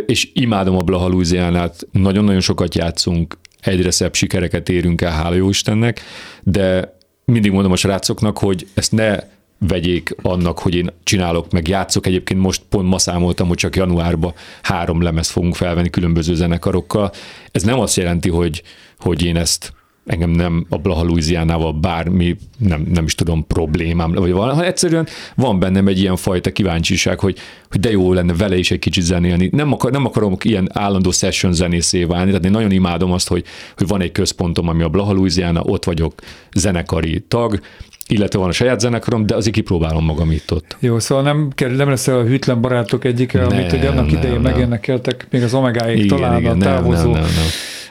És 0.06 0.30
imádom 0.34 0.76
a 0.76 0.82
Blaha 0.82 1.08
Louisianát, 1.08 1.86
nagyon-nagyon 1.92 2.40
sokat 2.40 2.74
játszunk, 2.74 3.38
egyre 3.60 3.90
szebb 3.90 4.14
sikereket 4.14 4.68
érünk 4.68 5.00
el, 5.00 5.10
hála 5.12 5.34
jó 5.34 5.48
Istennek, 5.48 6.00
de 6.42 6.96
mindig 7.24 7.52
mondom 7.52 7.72
a 7.72 7.76
srácoknak, 7.76 8.38
hogy 8.38 8.66
ezt 8.74 8.92
ne 8.92 9.18
vegyék 9.58 10.14
annak, 10.22 10.58
hogy 10.58 10.74
én 10.74 10.90
csinálok, 11.02 11.52
meg 11.52 11.68
játszok. 11.68 12.06
Egyébként 12.06 12.40
most 12.40 12.62
pont 12.68 12.88
ma 12.88 12.98
számoltam, 12.98 13.48
hogy 13.48 13.56
csak 13.56 13.76
januárban 13.76 14.32
három 14.62 15.02
lemez 15.02 15.28
fogunk 15.28 15.54
felvenni 15.54 15.90
különböző 15.90 16.34
zenekarokkal. 16.34 17.12
Ez 17.52 17.62
nem 17.62 17.80
azt 17.80 17.96
jelenti, 17.96 18.28
hogy, 18.28 18.62
hogy 18.98 19.24
én 19.24 19.36
ezt 19.36 19.72
engem 20.06 20.30
nem 20.30 20.66
a 20.68 20.78
Blaha 20.78 21.02
Louisianával 21.02 21.72
bármi, 21.72 22.36
nem, 22.58 22.86
nem 22.92 23.04
is 23.04 23.14
tudom, 23.14 23.46
problémám, 23.46 24.12
vagy 24.12 24.32
valami, 24.32 24.50
hanem 24.50 24.68
egyszerűen 24.68 25.06
van 25.34 25.58
bennem 25.58 25.86
egy 25.86 25.98
ilyen 25.98 26.16
fajta 26.16 26.52
kíváncsiság, 26.52 27.20
hogy, 27.20 27.38
hogy 27.70 27.80
de 27.80 27.90
jó 27.90 28.12
lenne 28.12 28.34
vele 28.34 28.56
is 28.56 28.70
egy 28.70 28.78
kicsit 28.78 29.04
zenélni. 29.04 29.48
Nem, 29.52 29.72
akar, 29.72 29.90
nem 29.90 30.04
akarom 30.06 30.36
ilyen 30.42 30.68
állandó 30.72 31.10
session 31.10 31.52
zenészé 31.52 32.04
válni, 32.04 32.30
tehát 32.30 32.44
én 32.44 32.50
nagyon 32.50 32.70
imádom 32.70 33.12
azt, 33.12 33.28
hogy, 33.28 33.44
hogy 33.76 33.86
van 33.86 34.00
egy 34.00 34.12
központom, 34.12 34.68
ami 34.68 34.82
a 34.82 34.88
Blaha 34.88 35.12
Louisiana, 35.12 35.60
ott 35.62 35.84
vagyok 35.84 36.14
zenekari 36.54 37.24
tag, 37.28 37.60
illetve 38.08 38.38
van 38.38 38.48
a 38.48 38.52
saját 38.52 38.80
zenekarom, 38.80 39.26
de 39.26 39.34
azért 39.34 39.54
kipróbálom 39.54 40.04
magam 40.04 40.30
itt 40.30 40.52
ott. 40.52 40.76
Jó, 40.80 40.98
szóval 40.98 41.24
nem, 41.24 41.48
kell, 41.54 41.70
nem 41.70 41.88
lesz 41.88 42.06
a 42.06 42.22
hűtlen 42.22 42.60
barátok 42.60 43.04
egyike, 43.04 43.38
Nem, 43.40 43.48
amit 43.48 43.72
ugye 43.72 43.88
annak 43.88 44.06
nem, 44.06 44.16
idején 44.16 44.40
nem. 44.40 44.52
megénekeltek, 44.52 45.26
még 45.30 45.42
az 45.42 45.54
Omegáig 45.54 45.96
Igen, 45.96 46.08
talán 46.16 46.38
igen, 46.38 46.50
a 46.50 46.54
nem, 46.54 46.74
távozó 46.74 47.12
nem, 47.12 47.22
nem, 47.22 47.30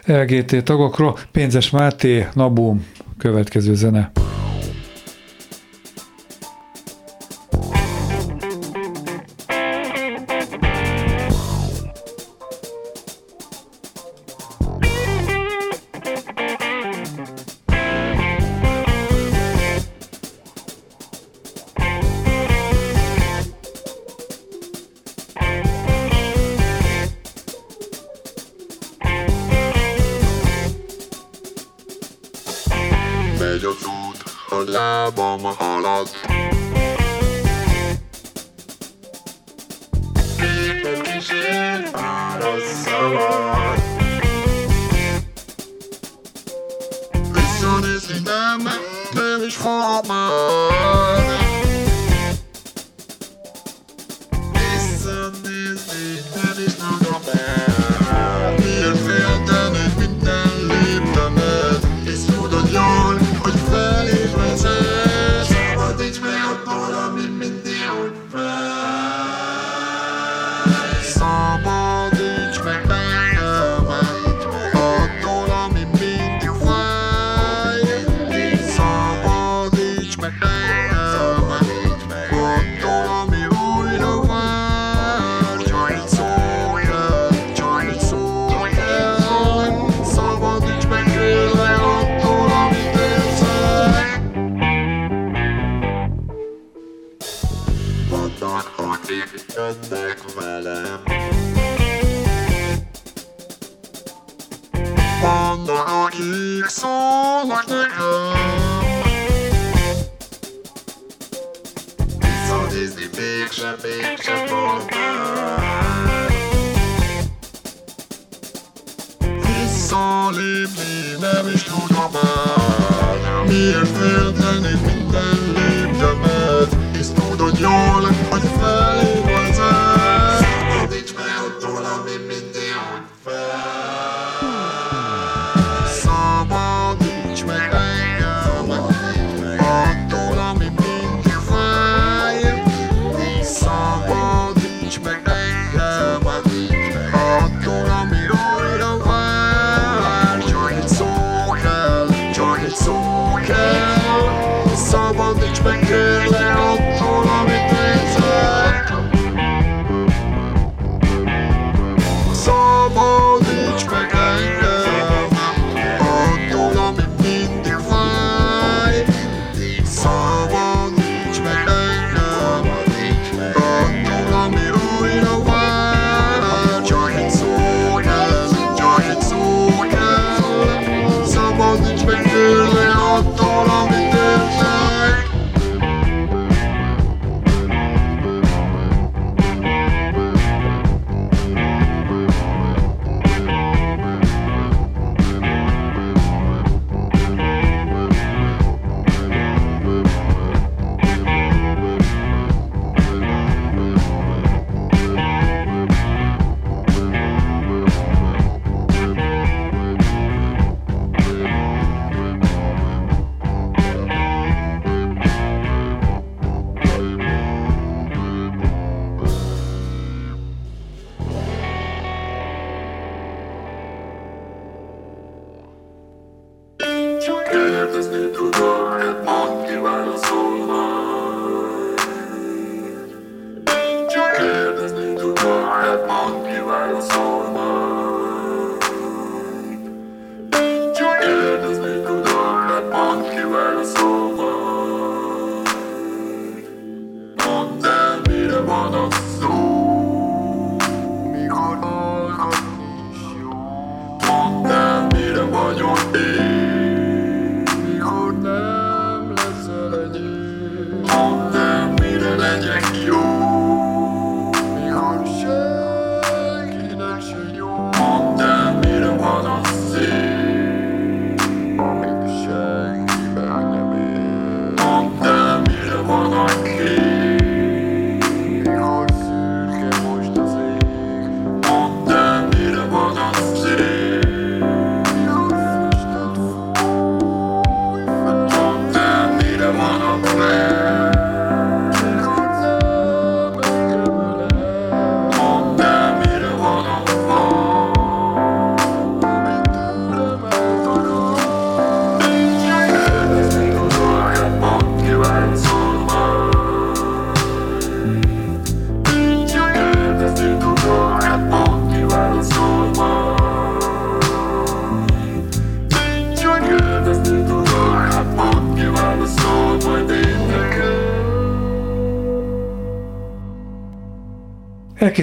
nem. 0.06 0.22
LGT 0.22 0.64
tagokról. 0.64 1.18
Pénzes 1.32 1.70
Máté, 1.70 2.28
Nabu, 2.34 2.76
következő 3.18 3.76
zene. 3.76 4.12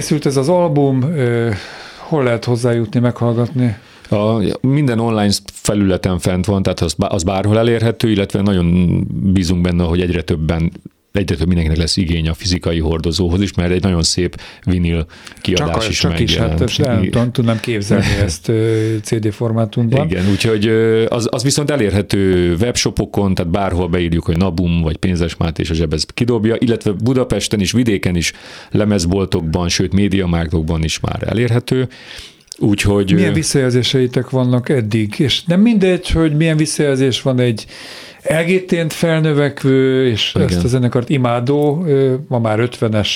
Elkészült 0.01 0.25
ez 0.25 0.37
az 0.37 0.49
album, 0.49 1.05
hol 1.97 2.23
lehet 2.23 2.45
hozzájutni, 2.45 2.99
meghallgatni? 2.99 3.77
A, 4.09 4.43
minden 4.61 4.99
online 4.99 5.31
felületen 5.53 6.19
fent 6.19 6.45
van, 6.45 6.63
tehát 6.63 6.79
az, 6.79 6.95
az 6.97 7.23
bárhol 7.23 7.57
elérhető, 7.57 8.09
illetve 8.09 8.41
nagyon 8.41 8.97
bízunk 9.33 9.61
benne, 9.61 9.83
hogy 9.83 10.01
egyre 10.01 10.21
többen 10.21 10.71
egyre 11.11 11.35
több 11.35 11.47
mindenkinek 11.47 11.77
lesz 11.77 11.97
igény 11.97 12.27
a 12.27 12.33
fizikai 12.33 12.79
hordozóhoz 12.79 13.41
is, 13.41 13.53
mert 13.53 13.71
egy 13.71 13.81
nagyon 13.81 14.03
szép 14.03 14.41
vinil 14.63 15.05
kiadás 15.41 15.83
Csak, 15.83 15.89
is 15.89 15.99
csak 15.99 16.19
is, 16.19 16.35
hát 16.35 16.49
megjelent. 16.49 16.61
ezt 16.61 16.77
nem 16.77 17.03
tudom, 17.03 17.31
tudnám 17.31 17.59
képzelni 17.59 18.15
ezt 18.25 18.51
CD 19.01 19.31
formátumban. 19.31 20.05
Igen, 20.05 20.29
úgyhogy 20.29 20.67
az, 21.07 21.27
az 21.31 21.43
viszont 21.43 21.71
elérhető 21.71 22.53
webshopokon, 22.55 23.33
tehát 23.33 23.51
bárhol 23.51 23.87
beírjuk, 23.87 24.25
hogy 24.25 24.37
Nabum 24.37 24.81
vagy 24.81 24.97
Pénzes 24.97 25.35
Máté 25.35 25.61
és 25.61 25.69
a 25.69 25.73
zsebez 25.73 26.05
kidobja, 26.13 26.55
illetve 26.59 26.91
Budapesten 26.91 27.59
is, 27.59 27.71
vidéken 27.71 28.15
is, 28.15 28.33
lemezboltokban, 28.71 29.69
sőt 29.69 29.93
médiamágdokban 29.93 30.83
is 30.83 30.99
már 30.99 31.23
elérhető. 31.27 31.87
Úgyhogy 32.57 33.13
Milyen 33.13 33.33
visszajelzéseitek 33.33 34.29
vannak 34.29 34.69
eddig? 34.69 35.15
És 35.17 35.43
nem 35.43 35.61
mindegy, 35.61 36.09
hogy 36.09 36.35
milyen 36.35 36.57
visszajelzés 36.57 37.21
van 37.21 37.39
egy 37.39 37.65
elgétént 38.31 38.93
felnövekvő, 38.93 40.07
és 40.07 40.33
Igen. 40.35 40.47
ezt 40.47 40.63
a 40.63 40.67
zenekart 40.67 41.09
imádó, 41.09 41.85
ma 42.27 42.39
már 42.39 42.59
50-es 42.61 43.09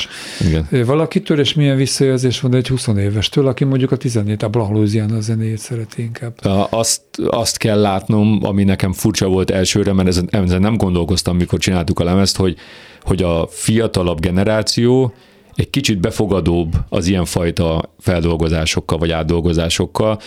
igen. 0.46 0.86
valakitől, 0.86 1.40
és 1.40 1.54
milyen 1.54 1.76
visszajelzés 1.76 2.40
van 2.40 2.56
egy 2.56 2.68
20 2.68 2.88
évestől, 2.88 3.48
aki 3.48 3.64
mondjuk 3.64 3.92
a 3.92 3.96
17 3.96 4.44
a 4.44 4.50
Blahlózián 4.50 5.10
a 5.10 5.22
zenéjét 5.22 5.58
szereti 5.58 6.02
inkább. 6.02 6.34
Azt, 6.70 7.02
azt 7.28 7.58
kell 7.58 7.80
látnom, 7.80 8.40
ami 8.44 8.64
nekem 8.64 8.94
furcsa 8.94 9.28
volt 9.28 9.52
elsőre, 9.52 9.94
mert 9.94 10.08
ezen, 10.08 10.28
ezen 10.32 10.62
nem 10.62 10.78
gondolkoztam, 10.78 11.38
mikor 11.38 11.60
csináltuk 11.60 12.00
a 12.00 12.04
lemezt, 12.04 12.38
hogy, 12.38 12.56
hogy 13.02 13.24
a 13.24 13.48
fiatalabb 13.50 14.20
generáció 14.20 15.14
egy 15.56 15.70
kicsit 15.70 16.00
befogadóbb 16.00 16.74
az 16.90 17.08
ilyenfajta 17.08 17.94
feldolgozásokkal 18.00 18.98
vagy 18.98 19.12
átdolgozásokkal. 19.12 20.20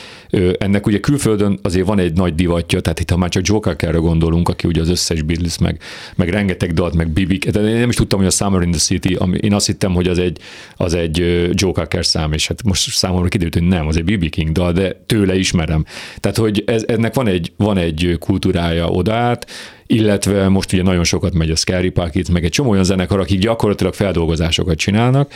Ennek 0.59 0.87
ugye 0.87 1.01
külföldön 1.01 1.59
azért 1.63 1.87
van 1.87 1.99
egy 1.99 2.13
nagy 2.13 2.35
divatja, 2.35 2.81
tehát 2.81 3.01
itt 3.01 3.11
ha 3.11 3.17
már 3.17 3.29
csak 3.29 3.47
Joe 3.47 3.61
Cockerre 3.61 3.99
gondolunk, 3.99 4.49
aki 4.49 4.67
ugye 4.67 4.81
az 4.81 4.89
összes 4.89 5.23
Beatles, 5.23 5.59
meg, 5.59 5.81
meg 6.17 6.29
rengeteg 6.29 6.73
dalt, 6.73 6.95
meg 6.95 7.09
Bibi, 7.09 7.39
tehát 7.39 7.69
én 7.69 7.79
nem 7.79 7.89
is 7.89 7.95
tudtam, 7.95 8.19
hogy 8.19 8.29
a 8.29 8.31
Summer 8.31 8.63
in 8.63 8.71
the 8.71 8.81
City, 8.81 9.15
ami, 9.15 9.37
én 9.37 9.55
azt 9.55 9.67
hittem, 9.67 9.95
hogy 9.95 10.09
az 10.09 10.19
egy, 10.19 10.39
az 10.77 10.95
egy 10.95 11.17
Joe 11.53 11.73
Cocker 11.73 12.07
szám, 12.07 12.33
és 12.33 12.49
hát 12.49 12.63
most 12.63 12.91
számomra 12.91 13.29
kiderült, 13.29 13.55
hogy 13.55 13.69
nem, 13.69 13.87
az 13.87 13.97
egy 13.97 14.05
BB 14.05 14.29
King 14.29 14.53
dal, 14.53 14.73
de 14.73 15.03
tőle 15.07 15.37
ismerem. 15.37 15.85
Tehát, 16.17 16.37
hogy 16.37 16.63
ez, 16.67 16.85
ennek 16.87 17.15
van 17.15 17.27
egy, 17.27 17.53
van 17.57 17.77
egy 17.77 18.17
kultúrája 18.19 18.89
odát, 18.89 19.47
illetve 19.91 20.49
most 20.49 20.73
ugye 20.73 20.83
nagyon 20.83 21.05
sokat 21.05 21.35
megy 21.35 21.51
a 21.51 21.57
Scary 21.57 21.91
Pocket, 21.91 22.29
meg 22.29 22.45
egy 22.45 22.51
csomó 22.51 22.71
olyan 22.71 22.85
zenekar, 22.85 23.21
akik 23.21 23.39
gyakorlatilag 23.39 23.95
feldolgozásokat 23.95 24.77
csinálnak. 24.77 25.33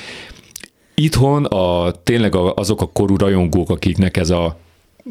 Itthon 0.95 1.45
a, 1.45 1.93
tényleg 2.03 2.35
azok 2.35 2.81
a 2.81 2.87
korú 2.87 3.17
rajongók, 3.17 3.71
akiknek 3.71 4.17
ez 4.17 4.31
a 4.31 4.61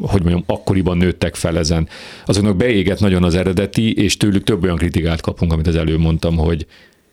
hogy 0.00 0.20
mondjam, 0.22 0.44
akkoriban 0.46 0.96
nőttek 0.96 1.34
fel 1.34 1.58
ezen. 1.58 1.88
Azoknak 2.26 2.56
beégett 2.56 3.00
nagyon 3.00 3.24
az 3.24 3.34
eredeti, 3.34 3.94
és 3.94 4.16
tőlük 4.16 4.44
több 4.44 4.62
olyan 4.62 4.76
kritikát 4.76 5.20
kapunk, 5.20 5.52
amit 5.52 5.66
az 5.66 5.76
előbb 5.76 5.98
mondtam, 5.98 6.36
hogy 6.36 6.66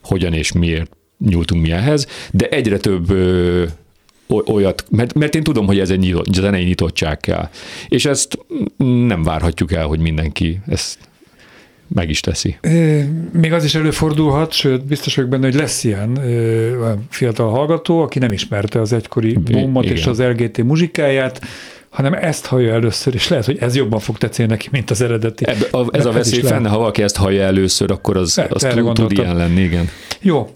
hogyan 0.03 0.34
és 0.34 0.51
miért 0.51 0.91
nyúltunk 1.17 1.61
mi 1.61 1.71
ehhez, 1.71 2.07
de 2.32 2.49
egyre 2.49 2.77
több 2.77 3.09
ö, 3.09 3.65
olyat, 4.45 4.86
mert, 4.89 5.13
mert 5.13 5.36
én 5.36 5.43
tudom, 5.43 5.65
hogy 5.65 5.80
ez 5.80 5.89
egy 5.89 5.99
nyitott, 5.99 6.34
zenei 6.34 6.63
nyitottság 6.63 7.19
kell. 7.19 7.49
És 7.88 8.05
ezt 8.05 8.38
nem 8.77 9.23
várhatjuk 9.23 9.71
el, 9.71 9.86
hogy 9.86 9.99
mindenki 9.99 10.59
ezt 10.67 11.09
meg 11.93 12.09
is 12.09 12.19
teszi. 12.19 12.57
Még 13.31 13.53
az 13.53 13.63
is 13.63 13.75
előfordulhat, 13.75 14.51
sőt, 14.51 14.85
biztos 14.85 15.15
vagyok 15.15 15.29
benne, 15.29 15.45
hogy 15.45 15.55
lesz 15.55 15.83
ilyen 15.83 16.19
fiatal 17.09 17.49
hallgató, 17.49 18.01
aki 18.01 18.19
nem 18.19 18.31
ismerte 18.31 18.81
az 18.81 18.93
egykori 18.93 19.33
bombot 19.33 19.85
és 19.85 20.05
az 20.05 20.21
LGT 20.21 20.63
muzsikáját, 20.63 21.41
hanem 21.89 22.13
ezt 22.13 22.45
hallja 22.45 22.73
először, 22.73 23.13
és 23.13 23.27
lehet, 23.27 23.45
hogy 23.45 23.57
ez 23.59 23.75
jobban 23.75 23.99
fog 23.99 24.17
tetszeni 24.17 24.49
neki, 24.49 24.67
mint 24.71 24.89
az 24.89 25.01
eredeti. 25.01 25.47
Ebbe, 25.47 25.67
a, 25.71 25.85
ez 25.91 26.05
a 26.05 26.11
veszély 26.11 26.41
lehet. 26.41 26.57
fenn, 26.57 26.71
ha 26.71 26.77
valaki 26.77 27.01
ezt 27.01 27.15
hallja 27.17 27.41
először, 27.43 27.91
akkor 27.91 28.17
az, 28.17 28.33
Persze, 28.33 28.67
az 28.67 28.93
tud, 28.93 29.11
ilyen 29.11 29.35
lenni, 29.35 29.61
igen. 29.61 29.89
Jó, 30.21 30.49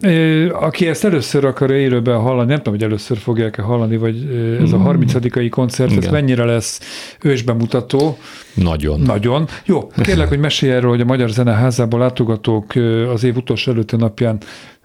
aki 0.52 0.88
ezt 0.88 1.04
először 1.06 1.46
akarja 1.46 1.78
élőben 1.78 2.20
hallani, 2.20 2.48
nem 2.48 2.58
tudom, 2.58 2.74
hogy 2.74 2.84
először 2.84 3.18
fogják-e 3.18 3.62
hallani, 3.62 3.98
vagy 3.98 4.28
ez 4.64 4.72
a 4.72 4.78
30 4.78 5.50
koncert, 5.50 5.90
ez 5.90 5.96
Mm. 5.96 6.00
Igen. 6.00 6.12
mennyire 6.12 6.44
lesz 6.46 6.80
ősbemutató, 7.22 8.18
Nagyon. 8.54 9.00
nagyon. 9.00 9.48
Jó, 9.66 9.88
kérlek, 9.88 10.28
hogy 10.28 10.40
mesélj 10.40 10.72
erről, 10.72 10.90
hogy 10.90 11.02
a 11.02 11.06
Magyar 11.06 11.30
Zeneházából 11.30 12.00
látogatók 12.00 12.74
az 13.14 13.24
év 13.24 13.36
utolsó 13.36 13.72
előtti 13.72 13.96
napján 13.96 14.38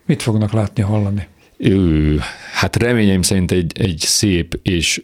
mit 0.06 0.22
fognak 0.22 0.52
látni, 0.52 0.82
hallani. 0.82 1.26
Ő, 1.56 2.18
hát 2.52 2.76
reményeim 2.76 3.22
szerint 3.22 3.50
egy, 3.50 3.72
egy 3.80 3.98
szép 3.98 4.60
és 4.62 5.02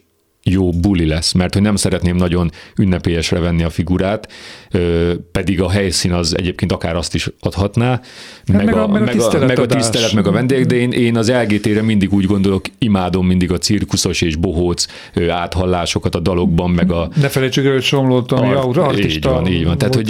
jó 0.49 0.69
buli 0.69 1.05
lesz, 1.05 1.31
mert 1.31 1.53
hogy 1.53 1.61
nem 1.63 1.75
szeretném 1.75 2.15
nagyon 2.15 2.51
ünnepélyesre 2.77 3.39
venni 3.39 3.63
a 3.63 3.69
figurát, 3.69 4.31
pedig 5.31 5.61
a 5.61 5.69
helyszín 5.69 6.11
az 6.13 6.37
egyébként 6.37 6.71
akár 6.71 6.95
azt 6.95 7.15
is 7.15 7.29
adhatná, 7.39 8.01
meg, 8.47 8.65
meg 8.65 8.75
a- 8.75 8.83
a, 8.83 8.87
meg 8.87 9.01
a 9.19 9.29
a, 9.41 9.45
meg 9.45 9.59
a 9.59 9.65
tisztelet, 9.65 10.13
meg 10.13 10.27
a 10.27 10.31
vendég, 10.31 10.65
de 10.65 10.75
én, 10.75 10.91
én 10.91 11.17
az 11.17 11.31
LGT-re 11.31 11.81
mindig 11.81 12.13
úgy 12.13 12.25
gondolok, 12.25 12.65
imádom 12.77 13.25
mindig 13.27 13.51
a 13.51 13.57
cirkuszos 13.57 14.21
és 14.21 14.35
bohóc 14.35 14.85
áthallásokat 15.29 16.15
a 16.15 16.19
dalokban, 16.19 16.69
meg 16.69 16.91
a, 16.91 17.09
Ne 17.21 17.27
felejtsük 17.27 17.65
el, 17.65 17.71
hogy 17.71 17.83
Somlót, 17.83 18.31
ami 18.31 18.47
Art- 18.53 18.77
artista 18.77 19.29
így 19.29 19.35
van, 19.35 19.47
így 19.47 19.65
van. 19.65 19.77
Tehát, 19.77 19.95
hogy- 19.95 20.05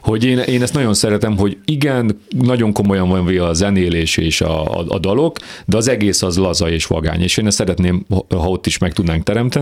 hogy 0.00 0.24
én, 0.24 0.38
én 0.38 0.62
ezt 0.62 0.74
nagyon 0.74 0.94
szeretem, 0.94 1.36
hogy 1.36 1.58
igen, 1.64 2.18
nagyon 2.28 2.72
komolyan 2.72 3.08
van 3.08 3.24
véve 3.26 3.46
a 3.46 3.52
zenélés 3.54 4.16
és 4.16 4.40
a, 4.40 4.64
a, 4.78 4.84
a 4.88 4.98
dalok, 4.98 5.36
de 5.66 5.76
az 5.76 5.88
egész 5.88 6.22
az 6.22 6.36
laza 6.36 6.70
és 6.70 6.86
vagány, 6.86 7.20
és 7.22 7.36
én 7.36 7.46
ezt 7.46 7.56
szeretném, 7.56 8.04
ha 8.28 8.48
ott 8.48 8.66
is 8.66 8.78
meg 8.78 8.92
tudnánk 8.92 9.22
teremteni. 9.22 9.60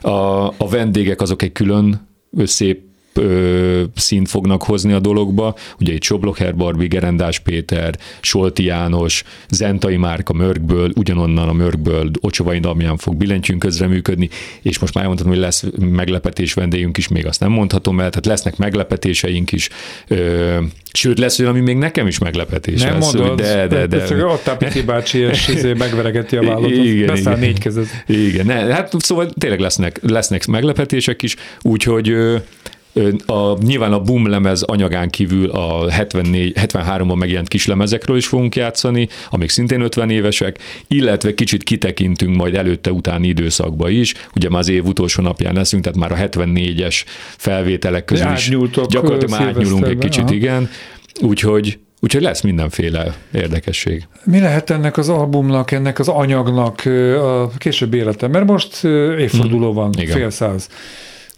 A, 0.00 0.10
a 0.46 0.68
vendégek 0.70 1.20
azok 1.20 1.42
egy 1.42 1.52
külön 1.52 2.08
szép 2.44 2.91
ö, 3.14 3.82
színt 3.94 4.28
fognak 4.28 4.62
hozni 4.62 4.92
a 4.92 5.00
dologba. 5.00 5.54
Ugye 5.80 5.92
itt 5.92 6.02
Soblocher 6.02 6.56
Barbi, 6.56 6.86
Gerendás 6.86 7.38
Péter, 7.38 7.98
Solti 8.20 8.64
János, 8.64 9.24
Zentai 9.50 9.96
Márka 9.96 10.32
Mörkből, 10.32 10.90
ugyanonnan 10.94 11.48
a 11.48 11.52
Mörkből 11.52 12.10
Ocsovai 12.20 12.58
Damján 12.58 12.96
fog 12.96 13.16
billentyűn 13.16 13.58
közreműködni, 13.58 14.28
és 14.62 14.78
most 14.78 14.94
már 14.94 15.06
mondhatom, 15.06 15.32
hogy 15.32 15.42
lesz 15.42 15.64
meglepetés 15.78 16.54
vendégünk 16.54 16.98
is, 16.98 17.08
még 17.08 17.26
azt 17.26 17.40
nem 17.40 17.50
mondhatom 17.50 18.00
el, 18.00 18.08
tehát 18.08 18.26
lesznek 18.26 18.56
meglepetéseink 18.56 19.52
is, 19.52 19.68
ö, 20.08 20.58
sőt 20.92 21.18
lesz 21.18 21.38
olyan, 21.38 21.50
ami 21.50 21.60
még 21.60 21.76
nekem 21.76 22.06
is 22.06 22.18
meglepetés 22.18 22.82
Nem 22.82 22.92
lesz, 22.92 23.12
mondod, 23.12 23.40
de, 23.40 23.66
de, 23.66 23.86
de, 23.86 24.04
Csak 24.04 24.30
ott 24.30 24.46
a 24.46 24.56
Piti 24.56 24.82
bácsi, 24.82 25.18
és 25.18 25.48
izé 25.54 25.72
megveregeti 25.72 26.36
a 26.36 26.42
vállat, 26.42 26.70
Igen, 26.70 27.16
igen. 27.16 27.38
négy 27.38 27.58
kezed. 27.58 27.86
Igen, 28.06 28.46
ne, 28.46 28.54
hát 28.54 28.92
szóval 28.98 29.30
tényleg 29.38 29.60
lesznek, 29.60 29.98
lesznek 30.02 30.46
meglepetések 30.46 31.22
is, 31.22 31.36
úgyhogy 31.62 32.14
a, 33.26 33.62
nyilván 33.62 33.92
a 33.92 34.00
boom 34.00 34.26
lemez 34.26 34.62
anyagán 34.62 35.10
kívül 35.10 35.50
a 35.50 35.90
74, 35.90 36.52
73-ban 36.60 37.16
megjelent 37.16 37.48
kislemezekről 37.48 38.16
is 38.16 38.26
fogunk 38.26 38.56
játszani, 38.56 39.08
amik 39.30 39.48
szintén 39.48 39.80
50 39.80 40.10
évesek, 40.10 40.58
illetve 40.88 41.34
kicsit 41.34 41.62
kitekintünk 41.62 42.36
majd 42.36 42.54
előtte-utáni 42.54 43.28
időszakba 43.28 43.88
is, 43.88 44.14
ugye 44.34 44.48
már 44.48 44.60
az 44.60 44.68
év 44.68 44.86
utolsó 44.86 45.22
napján 45.22 45.54
leszünk, 45.54 45.82
tehát 45.82 45.98
már 45.98 46.12
a 46.12 46.28
74-es 46.28 47.04
felvételek 47.36 48.04
közül 48.04 48.32
is 48.32 48.44
Átnyúltok, 48.44 48.90
gyakorlatilag 48.90 49.40
már 49.40 49.48
átnyúlunk 49.48 49.86
egy 49.86 49.98
kicsit, 49.98 50.22
aha. 50.22 50.32
igen, 50.32 50.68
úgyhogy 51.20 51.78
Úgyhogy 52.04 52.22
lesz 52.22 52.40
mindenféle 52.40 53.14
érdekesség. 53.32 54.06
Mi 54.24 54.40
lehet 54.40 54.70
ennek 54.70 54.96
az 54.96 55.08
albumnak, 55.08 55.70
ennek 55.70 55.98
az 55.98 56.08
anyagnak 56.08 56.82
a 57.20 57.48
később 57.58 57.94
élete? 57.94 58.28
Mert 58.28 58.46
most 58.46 58.84
évforduló 59.18 59.72
van, 59.72 59.90
Hmm. 59.92 60.02
Igen. 60.02 60.16
fél 60.16 60.30
száz. 60.30 60.68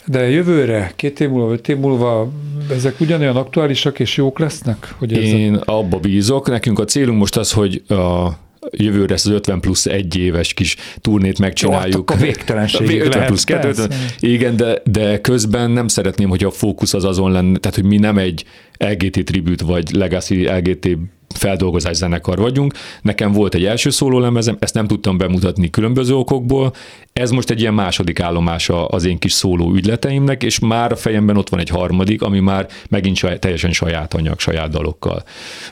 De 0.07 0.31
jövőre, 0.31 0.93
két 0.97 1.21
év 1.21 1.29
múlva, 1.29 1.53
öt 1.53 1.69
év 1.69 1.77
múlva 1.77 2.33
ezek 2.71 3.01
ugyanolyan 3.01 3.37
aktuálisak 3.37 3.99
és 3.99 4.17
jók 4.17 4.39
lesznek? 4.39 4.95
Hogy 4.99 5.13
érzed? 5.13 5.39
Én 5.39 5.55
abba 5.55 5.99
bízok. 5.99 6.49
Nekünk 6.49 6.79
a 6.79 6.85
célunk 6.85 7.19
most 7.19 7.37
az, 7.37 7.53
hogy 7.53 7.83
a 7.89 8.29
jövőre 8.71 9.15
ezt 9.15 9.27
az 9.27 9.33
50 9.33 9.61
plusz 9.61 9.87
egy 9.87 10.17
éves 10.17 10.55
kis 10.55 10.77
turnét 11.01 11.39
megcsináljuk. 11.39 11.95
Jó, 11.95 12.01
akkor 12.01 12.19
végtelenségig 12.19 12.97
50 13.01 13.11
lehet, 13.11 13.27
plusz 13.27 13.45
2, 13.45 13.61
persze. 13.61 13.83
50, 13.83 13.99
igen, 14.19 14.57
de, 14.57 14.83
de 14.85 15.21
közben 15.21 15.71
nem 15.71 15.89
szeretném, 15.89 16.29
hogy 16.29 16.45
a 16.45 16.51
fókusz 16.51 16.95
az 16.95 17.05
azon 17.05 17.33
lenne, 17.33 17.59
tehát 17.59 17.77
hogy 17.77 17.89
mi 17.89 17.97
nem 17.97 18.19
egy 18.19 18.45
LGT 18.79 19.25
tribut 19.25 19.61
vagy 19.61 19.91
Legacy 19.91 20.47
LGT 20.47 20.89
feldolgozás 21.37 21.97
zenekar 21.97 22.39
vagyunk. 22.39 22.75
Nekem 23.03 23.33
volt 23.33 23.55
egy 23.55 23.65
első 23.65 23.91
szólólemezem, 23.91 24.57
ezt 24.59 24.75
nem 24.75 24.87
tudtam 24.87 25.19
bemutatni 25.19 25.71
különböző 25.71 26.15
okokból. 26.15 26.73
Ez 27.13 27.31
most 27.31 27.51
egy 27.51 27.61
ilyen 27.61 27.75
második 27.75 28.21
állomása 28.21 28.87
az 28.87 29.05
én 29.05 29.19
kis 29.19 29.33
szóló 29.33 29.73
ügyleteimnek, 29.75 30.43
és 30.43 30.59
már 30.59 30.93
a 30.93 30.97
fejemben 30.97 31.37
ott 31.37 31.49
van 31.49 31.61
egy 31.61 31.69
harmadik, 31.69 32.23
ami 32.23 32.41
már 32.41 32.69
megint 32.89 33.17
saját, 33.17 33.41
teljesen 33.41 33.73
saját 33.73 34.15
anyag, 34.15 34.41
saját 34.41 34.71
dalokkal. 34.71 35.23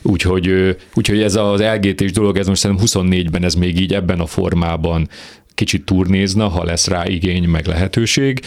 Úgyhogy, 0.02 0.76
úgyhogy 0.94 1.22
ez 1.22 1.34
az 1.34 1.62
LGT-s 1.62 2.12
dolog, 2.12 2.38
ez 2.38 2.46
most 2.46 2.60
szerintem 2.60 2.86
24-ben 2.86 3.44
ez 3.44 3.54
még 3.54 3.80
így 3.80 3.94
ebben 3.94 4.20
a 4.20 4.26
formában 4.26 5.08
kicsit 5.54 5.84
turnézna, 5.84 6.48
ha 6.48 6.64
lesz 6.64 6.86
rá 6.88 7.06
igény, 7.06 7.48
meg 7.48 7.66
lehetőség 7.66 8.40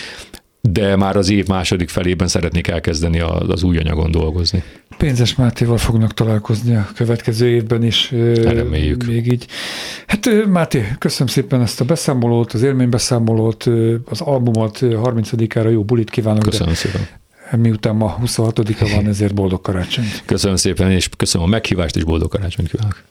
de 0.69 0.95
már 0.95 1.15
az 1.15 1.29
év 1.29 1.47
második 1.47 1.89
felében 1.89 2.27
szeretnék 2.27 2.67
elkezdeni 2.67 3.19
a- 3.19 3.39
az 3.39 3.63
új 3.63 3.77
anyagon 3.77 4.11
dolgozni. 4.11 4.63
Pénzes 4.97 5.35
Mátéval 5.35 5.77
fognak 5.77 6.13
találkozni 6.13 6.75
a 6.75 6.87
következő 6.95 7.47
évben 7.47 7.83
is. 7.83 8.11
Reméljük. 8.35 9.05
Még 9.05 9.31
így. 9.31 9.45
Hát 10.07 10.29
Máté, 10.47 10.87
köszönöm 10.99 11.27
szépen 11.33 11.61
ezt 11.61 11.81
a 11.81 11.85
beszámolót, 11.85 12.53
az 12.53 12.61
élménybeszámolót, 12.61 13.63
az 14.09 14.21
albumot 14.21 14.81
ö, 14.81 14.99
30-ára 15.03 15.69
jó 15.69 15.83
bulit 15.83 16.09
kívánok, 16.09 16.43
Köszönöm 16.43 16.73
szépen. 16.73 17.07
de 17.51 17.57
miután 17.57 17.95
ma 17.95 18.17
26-a 18.25 18.87
van, 18.95 19.07
ezért 19.07 19.33
boldog 19.33 19.61
karácsonyt. 19.61 20.23
Köszönöm 20.25 20.55
szépen, 20.55 20.91
és 20.91 21.09
köszönöm 21.17 21.47
a 21.47 21.49
meghívást, 21.49 21.95
és 21.95 22.03
boldog 22.03 22.29
karácsonyt 22.29 22.69
kívánok. 22.69 23.03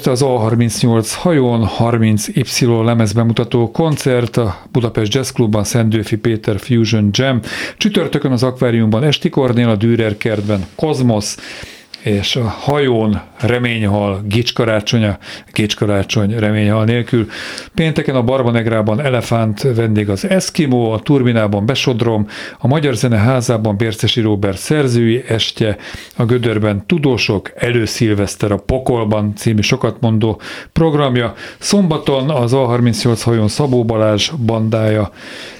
este 0.00 0.10
az 0.10 0.24
A38 0.24 1.08
hajón 1.16 1.68
30Y 1.78 2.84
lemezbemutató 2.84 3.70
koncert 3.70 4.36
a 4.36 4.58
Budapest 4.72 5.14
Jazz 5.14 5.30
Clubban 5.30 5.64
Szentdőfi 5.64 6.16
Péter 6.16 6.58
Fusion 6.58 7.08
Jam. 7.12 7.40
Csütörtökön 7.76 8.32
az 8.32 8.42
akváriumban 8.42 9.04
Esti 9.04 9.28
Kornél, 9.28 9.68
a 9.68 9.76
Dürer 9.76 10.16
kertben 10.16 10.66
Kozmosz, 10.74 11.38
és 12.02 12.36
a 12.36 12.44
hajón 12.44 13.20
reményhal, 13.40 14.22
gicskarácsonya, 14.28 15.18
gicskarácsony 15.52 16.38
reményhal 16.38 16.84
nélkül. 16.84 17.26
Pénteken 17.74 18.14
a 18.14 18.22
Barbanegrában 18.22 19.00
Elefánt 19.00 19.62
vendég 19.62 20.08
az 20.08 20.28
Eskimo, 20.28 20.92
a 20.92 20.98
Turbinában 20.98 21.66
Besodrom, 21.66 22.26
a 22.58 22.66
Magyar 22.66 22.94
Zene 22.94 23.18
házában 23.18 23.76
Bércesi 23.76 24.20
Róbert 24.20 24.58
szerzői 24.58 25.24
estje, 25.28 25.76
a 26.16 26.24
Gödörben 26.24 26.86
Tudósok, 26.86 27.52
Előszilveszter 27.56 28.52
a 28.52 28.56
Pokolban 28.56 29.32
című 29.36 29.60
sokat 29.60 30.00
mondó 30.00 30.40
programja, 30.72 31.34
szombaton 31.58 32.30
az 32.30 32.52
A38 32.54 33.20
hajón 33.24 33.48
Szabó 33.48 33.84
Balázs 33.84 34.30
bandája 34.46 35.10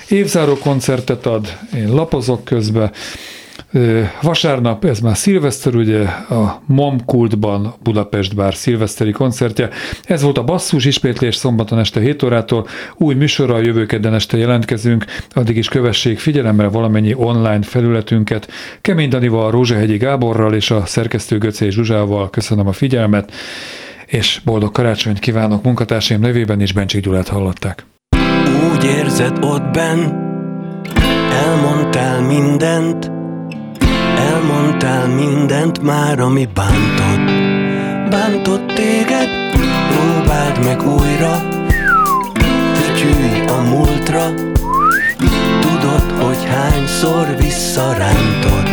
évzáró 0.09 0.57
koncertet 0.57 1.27
ad, 1.27 1.59
én 1.75 1.93
lapozok 1.93 2.45
közben, 2.45 2.93
Vasárnap, 4.23 4.85
ez 4.85 5.01
már 5.01 5.17
szilveszter, 5.17 5.75
ugye 5.75 6.03
a 6.29 6.63
MOM 6.67 7.05
kultban 7.05 7.75
Budapest 7.83 8.35
bár 8.35 8.55
szilveszteri 8.55 9.11
koncertje. 9.11 9.69
Ez 10.05 10.23
volt 10.23 10.39
a 10.39 10.45
basszus 10.45 10.85
ismétlés 10.85 11.35
szombaton 11.35 11.79
este 11.79 12.01
7 12.01 12.23
órától. 12.23 12.67
Új 12.97 13.15
műsorra 13.15 13.55
a 13.55 13.61
jövő 13.61 13.87
kedden 13.87 14.15
este 14.15 14.37
jelentkezünk, 14.37 15.05
addig 15.31 15.57
is 15.57 15.69
kövessék 15.69 16.19
figyelemre 16.19 16.69
valamennyi 16.69 17.15
online 17.15 17.63
felületünket. 17.63 18.49
Kemény 18.81 19.09
Danival, 19.09 19.51
Rózsahegyi 19.51 19.97
Gáborral 19.97 20.55
és 20.55 20.71
a 20.71 20.87
szerkesztő 20.87 21.39
Göcé 21.39 21.69
Zsuzsával 21.69 22.31
köszönöm 22.31 22.67
a 22.67 22.73
figyelmet, 22.73 23.33
és 24.07 24.41
boldog 24.45 24.73
karácsonyt 24.73 25.19
kívánok 25.19 25.63
munkatársaim 25.63 26.21
nevében 26.21 26.61
is 26.61 26.73
Bencsik 26.73 27.03
Gyulát 27.03 27.29
hallották. 27.29 27.85
Úgy 28.73 28.85
érzed 28.85 29.45
ott 29.45 29.71
benn, 29.73 30.01
elmondtál 31.33 32.21
mindent, 32.21 33.20
elmondtál 34.41 35.07
mindent 35.07 35.83
már, 35.83 36.21
ami 36.21 36.49
bántott. 36.55 37.31
Bántott 38.11 38.67
téged, 38.67 39.29
próbáld 39.91 40.65
meg 40.65 40.83
újra, 40.87 41.43
fütyülj 42.75 43.45
a 43.47 43.61
múltra, 43.69 44.35
tudod, 45.61 46.23
hogy 46.23 46.45
hányszor 46.45 47.37
visszarántott. 47.39 48.69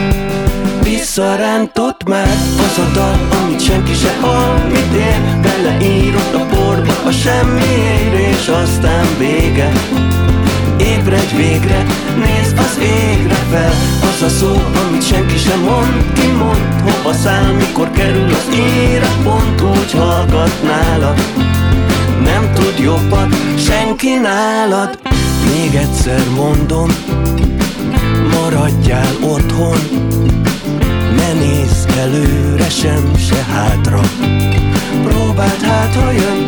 Visszarántott 0.83 2.07
már 2.07 2.27
az 2.57 2.77
a 2.77 2.91
dal, 2.93 3.41
amit 3.41 3.61
senki 3.61 3.93
se 3.93 4.15
hall, 4.21 4.57
mit 4.67 4.93
ér, 4.93 5.39
beleírott 5.41 6.33
a 6.33 6.45
porba 6.45 6.93
a 7.05 7.11
semmiért, 7.11 8.13
és 8.13 8.47
aztán 8.47 9.05
vége. 9.17 9.71
Ébredj 10.79 11.35
végre, 11.35 11.85
nézd 12.17 12.57
az 12.57 12.79
égre 12.81 13.35
fel 13.51 13.73
Az 14.01 14.21
a 14.21 14.29
szó, 14.29 14.51
amit 14.87 15.07
senki 15.07 15.37
sem 15.37 15.59
mond 15.59 16.11
Ki 16.13 16.27
mond, 16.27 16.81
hova 16.83 17.13
száll, 17.13 17.51
mikor 17.53 17.91
kerül 17.91 18.33
az 18.33 18.47
ére 18.55 19.07
Pont 19.23 19.61
úgy 19.61 19.91
hallgat 19.91 20.63
nálad. 20.63 21.19
Nem 22.23 22.51
tud 22.53 22.79
jobbat 22.79 23.35
senki 23.57 24.13
nálad. 24.13 24.99
Még 25.53 25.75
egyszer 25.75 26.21
mondom 26.35 26.89
Maradjál 28.41 29.15
otthon. 29.21 29.77
Ne 31.15 31.33
nézz 31.33 31.85
előre 31.97 32.69
sem, 32.69 33.11
se 33.15 33.45
hátra. 33.53 33.99
Próbáld 35.03 35.61
hát, 35.61 35.95
ha 35.95 36.11
jön 36.11 36.46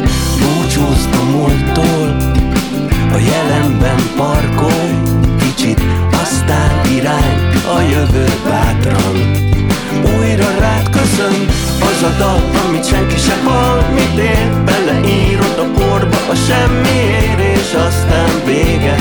jövő 8.00 8.26
bátran. 8.43 9.16
Újra 10.18 10.50
rád 10.60 10.89
köszön 10.89 11.47
az 11.82 12.04
a 12.04 12.18
dal, 12.18 12.41
amit 12.66 12.86
senki 12.86 13.18
se 13.18 13.38
hall, 13.43 13.82
mit 13.93 14.18
ér, 14.20 14.64
beleírod 14.66 15.60
a 15.60 15.80
porba 15.80 16.18
a 16.30 16.36
semmiért, 16.36 17.39
és 17.58 17.74
aztán 17.88 18.32
vége. 18.45 18.95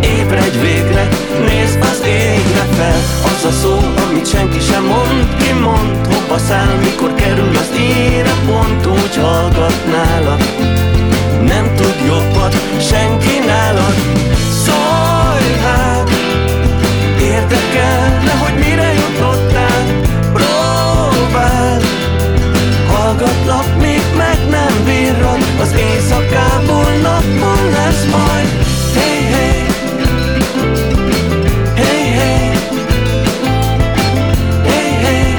Ébredj 0.00 0.58
végre, 0.58 1.08
nézd 1.46 1.80
az 1.80 2.02
égre 2.06 2.64
fel. 2.76 3.00
Az 3.24 3.44
a 3.44 3.50
szó, 3.50 3.78
amit 4.06 4.28
senki 4.28 4.60
sem 4.60 4.84
mond 4.84 5.36
Ki 5.38 5.52
mond, 5.52 6.06
hova 6.06 6.38
száll, 6.38 6.74
mikor 6.82 7.14
kerül 7.14 7.56
az 7.56 7.70
ére 7.78 8.34
Pont 8.46 8.86
úgy 8.86 9.16
hallgat 9.16 9.84
nála 9.90 10.36
nem 11.46 11.74
tud 11.76 11.94
jobbat 12.06 12.54
senki 12.90 13.38
nálad. 13.46 13.94
Szólj 14.64 15.52
hát, 15.62 16.17
érdekelne, 17.50 18.30
hogy 18.30 18.54
mire 18.54 18.92
jutottál? 18.92 19.84
Próbáld, 20.32 21.82
hallgatlak, 22.86 23.80
még 23.80 24.02
meg 24.16 24.38
nem 24.50 24.84
virrad 24.84 25.38
Az 25.60 25.74
éjszakából 25.76 26.90
nappal 27.02 27.70
lesz 27.70 28.04
majd. 28.10 28.48
Hey, 28.94 29.22
hey, 29.32 29.66
hey, 31.74 32.10
hey. 32.10 32.50
Hey, 34.64 34.92
hey. 35.02 35.36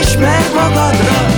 Ismerd 0.00 0.54
magadra 0.54 1.29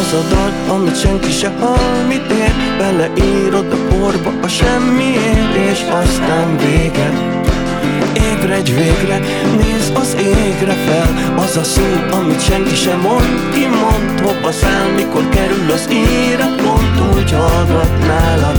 Az 0.00 0.12
a 0.12 0.22
dal, 0.28 0.76
amit 0.76 1.00
senki 1.00 1.30
se 1.30 1.52
hall, 1.60 2.06
mit 2.08 2.30
ér? 2.30 2.52
Beleírod 2.78 3.72
a 3.72 3.94
porba 3.94 4.32
a 4.42 4.48
semmiért 4.48 5.54
És 5.70 5.80
aztán 5.80 6.56
vége. 6.56 7.10
Ébredj 8.30 8.72
végre, 8.72 9.18
nézz 9.56 9.90
az 9.94 10.16
égre 10.18 10.72
fel. 10.72 11.34
Az 11.36 11.56
a 11.56 11.62
szó, 11.62 11.82
amit 12.10 12.44
senki 12.44 12.74
sem 12.74 13.00
mond 13.00 13.50
Ki 13.52 13.66
mond, 13.66 14.20
hova 14.20 14.52
száll, 14.52 14.88
mikor 14.96 15.28
kerül 15.28 15.70
az 15.70 15.88
ére 15.90 16.46
Pont 16.62 17.14
úgy 17.14 17.32
hallgat 17.32 18.06
nálad. 18.06 18.58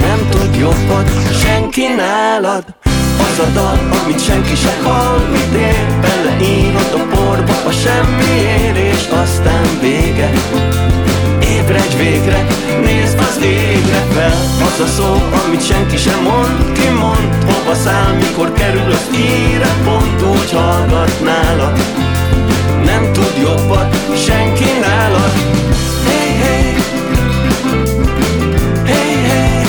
Nem 0.00 0.28
tud 0.30 0.54
jobbat 0.58 1.10
senki 1.42 1.86
nálad. 1.96 2.64
Az 3.30 3.38
a 3.38 3.50
dal, 3.54 3.78
amit 4.02 4.24
senki 4.24 4.54
se 4.54 4.76
hall 4.82 5.18
Mit 5.32 5.60
ér, 5.60 5.86
beleírod 6.00 6.31
Az 14.72 14.80
a 14.80 14.86
szó, 14.86 15.12
amit 15.44 15.66
senki 15.66 15.96
sem 15.96 16.22
mond. 16.22 16.72
Ki 16.72 16.88
mond, 16.88 17.44
hova 17.44 17.74
száll, 17.74 18.12
mikor 18.12 18.52
kerül 18.52 18.90
az 18.92 19.08
íre? 19.14 19.74
Pont 19.84 20.22
úgy 20.22 20.52
hallgat 20.52 21.20
nálad 21.24 21.78
Nem 22.84 23.12
tud 23.12 23.32
jobbat 23.42 23.96
senki 24.26 24.64
nálad. 24.80 25.32
Hey, 26.04 26.32
hey. 26.42 26.74
Hey, 28.84 29.14
hey. 29.28 29.66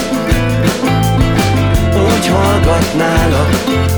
Úgy 2.04 2.28
hallgat 2.28 2.94
nálad 2.98 3.48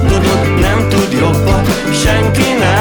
Tudod, 0.08 0.60
nem 0.60 0.88
tud 0.90 1.12
jobbat 1.20 1.68
senki 2.04 2.54
nálad 2.60 2.75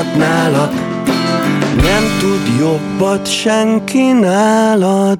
Hallgat 0.00 0.18
nálad 0.18 0.72
Nem 1.76 2.02
tud 2.20 2.58
jobbat 2.60 3.26
senki 3.26 4.12
nálad 4.12 5.18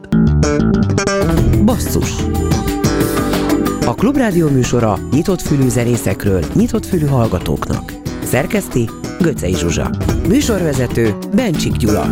Basszus 1.65 2.13
A 3.87 3.95
Klubrádió 3.95 4.49
műsora 4.49 4.99
nyitott 5.13 5.41
fülű 5.41 5.69
zenészekről, 5.69 6.45
nyitott 6.55 6.87
fülű 6.87 7.07
hallgatóknak. 7.07 7.93
Szerkeszti 8.25 8.91
Göcej 9.21 9.53
Zsuzsa. 9.53 9.91
Műsorvezető 10.29 11.15
Bencsik 11.35 11.77
Gyula. 11.77 12.07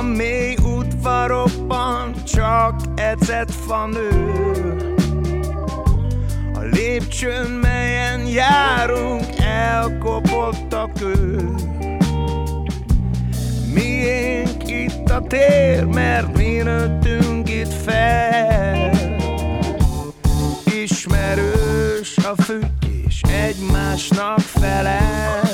a 0.00 0.02
mély 0.02 0.56
udvarokban 0.62 2.24
csak 2.24 2.80
ecet 2.96 3.54
van 3.66 3.94
ő. 3.96 4.76
A 6.54 6.60
lépcsőn, 6.60 7.50
melyen 7.50 8.26
járunk, 8.26 9.24
elkopott 9.38 10.72
a 10.72 10.90
kő. 10.98 11.54
Miénk 13.74 14.68
itt 14.68 15.10
a 15.10 15.20
tér, 15.20 15.84
mert 15.84 16.36
mi 16.36 16.56
nőttünk 16.62 17.50
itt 17.50 17.72
fel. 17.72 18.90
Ismerős 20.82 22.16
a 22.16 22.42
fügy, 22.42 23.06
és 23.06 23.20
egymásnak 23.22 24.38
felel. 24.38 25.49